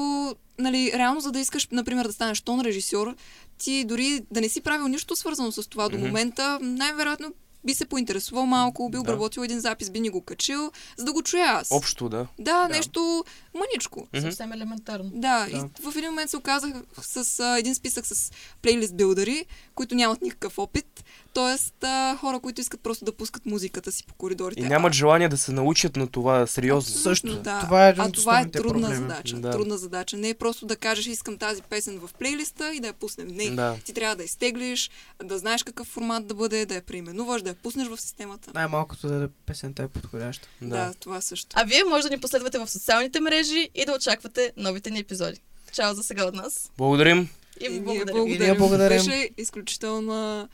нали, 0.59 0.91
реално 0.95 1.21
за 1.21 1.31
да 1.31 1.39
искаш, 1.39 1.67
например, 1.71 2.05
да 2.07 2.13
станеш 2.13 2.41
тон 2.41 2.61
режисьор, 2.61 3.15
ти 3.57 3.83
дори 3.83 4.21
да 4.31 4.41
не 4.41 4.49
си 4.49 4.61
правил 4.61 4.87
нищо 4.87 5.15
свързано 5.15 5.51
с 5.51 5.69
това 5.69 5.89
до 5.89 5.97
Мгм. 5.97 6.05
момента, 6.05 6.59
най-вероятно 6.61 7.33
би 7.65 7.73
се 7.73 7.85
поинтересувал 7.85 8.45
малко, 8.45 8.89
би 8.89 8.93
Да. 8.93 9.01
обработил 9.01 9.41
един 9.41 9.59
запис, 9.59 9.89
би 9.89 9.99
ни 9.99 10.09
го 10.09 10.21
качил, 10.21 10.71
за 10.97 11.05
да 11.05 11.13
го 11.13 11.23
чуя 11.23 11.45
аз. 11.45 11.67
Общо, 11.71 12.09
да. 12.09 12.27
Да, 12.39 12.67
нещо 12.67 13.23
мъничко. 13.55 14.07
Мгм. 14.13 14.21
Съвсем 14.21 14.51
елементарно. 14.51 15.11
Да, 15.13 15.47
Да. 15.51 15.57
и 15.57 15.61
в 15.83 15.97
един 15.97 16.09
момент 16.09 16.29
се 16.29 16.37
оказах 16.37 16.73
с 17.01 17.39
а, 17.39 17.59
един 17.59 17.75
списък 17.75 18.05
с 18.05 18.31
плейлист 18.61 18.95
билдъри, 18.95 19.45
които 19.75 19.95
нямат 19.95 20.21
никакъв 20.21 20.57
опит. 20.59 21.03
Тоест, 21.33 21.83
а, 21.83 22.17
хора, 22.17 22.39
които 22.39 22.61
искат 22.61 22.81
просто 22.81 23.05
да 23.05 23.11
пускат 23.11 23.45
музиката 23.45 23.91
си 23.91 24.03
по 24.03 24.13
коридорите. 24.13 24.61
И 24.61 24.65
нямат 24.65 24.93
желание 24.93 25.29
да 25.29 25.37
се 25.37 25.51
научат 25.51 25.95
на 25.95 26.07
това 26.07 26.47
сериозно. 26.47 26.89
Абсолютно, 26.89 27.01
Също. 27.11 27.41
Да. 27.41 27.59
Това 27.59 27.87
е 27.87 27.93
а 27.97 28.11
това 28.11 28.39
е 28.39 28.49
трудна 28.51 28.71
проблеми. 28.73 28.95
задача. 28.95 29.35
Да. 29.35 29.51
Трудна 29.51 29.77
задача. 29.77 30.17
Не 30.17 30.29
е 30.29 30.33
просто 30.33 30.65
да 30.65 30.75
кажеш, 30.75 31.05
искам 31.05 31.37
тази 31.37 31.61
песен 31.61 31.99
в 31.99 32.13
плейлиста 32.13 32.73
и 32.73 32.79
да 32.79 32.87
я 32.87 32.93
пуснем. 32.93 33.27
Не. 33.27 33.49
Да. 33.49 33.75
Ти 33.85 33.93
трябва 33.93 34.15
да 34.15 34.23
изтеглиш, 34.23 34.89
да 35.23 35.37
знаеш 35.37 35.63
какъв 35.63 35.87
формат 35.87 36.27
да 36.27 36.33
бъде, 36.33 36.65
да 36.65 36.75
я 36.75 36.81
преименуваш, 36.81 37.41
да 37.41 37.49
я 37.49 37.55
пуснеш 37.55 37.87
в 37.87 38.01
системата. 38.01 38.51
Най-малкото 38.53 39.07
да 39.07 39.29
песента 39.45 39.83
е 39.83 39.87
подходяща. 39.87 40.47
Да, 40.61 40.67
Да. 40.67 40.93
това 40.93 41.21
също. 41.21 41.49
А 41.53 41.63
вие 41.63 41.83
може 41.83 42.03
да 42.03 42.09
ни 42.09 42.21
последвате 42.21 42.59
в 42.59 42.69
социалните 42.69 43.19
мрежи 43.19 43.69
и 43.75 43.85
да 43.85 43.93
очаквате 43.93 44.53
новите 44.57 44.89
ни 44.89 44.99
епизоди. 44.99 45.39
Чао 45.71 45.93
за 45.93 46.03
сега 46.03 46.25
от 46.25 46.35
нас. 46.35 46.71
Благодарим. 46.77 47.29
И 47.59 47.79
благодарим. 47.79 48.27
И 48.27 48.39
ние 48.39 48.55
благодарим. 48.55 48.97
Беше 48.97 49.29
изключително, 49.37 50.49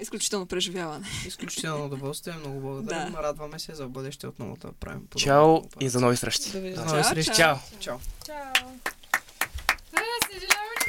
изключително 0.00 0.46
преживяване. 0.46 1.06
Изключително 1.26 1.84
удоволствие, 1.84 2.34
много 2.40 2.60
благодарим. 2.60 3.12
Да. 3.12 3.22
Радваме 3.22 3.58
се 3.58 3.74
за 3.74 3.88
бъдеще 3.88 4.26
отново 4.26 4.56
да 4.56 4.72
правим. 4.72 5.02
Чао 5.16 5.56
и 5.80 5.88
за 5.88 6.00
нови 6.00 6.16
срещи. 6.16 6.50
Довиждане. 6.52 6.86
До 6.86 6.92
нови 6.92 7.04
срещи. 7.04 7.32
Чао. 7.36 7.56
Чао. 7.80 7.98
Чао. 8.26 8.68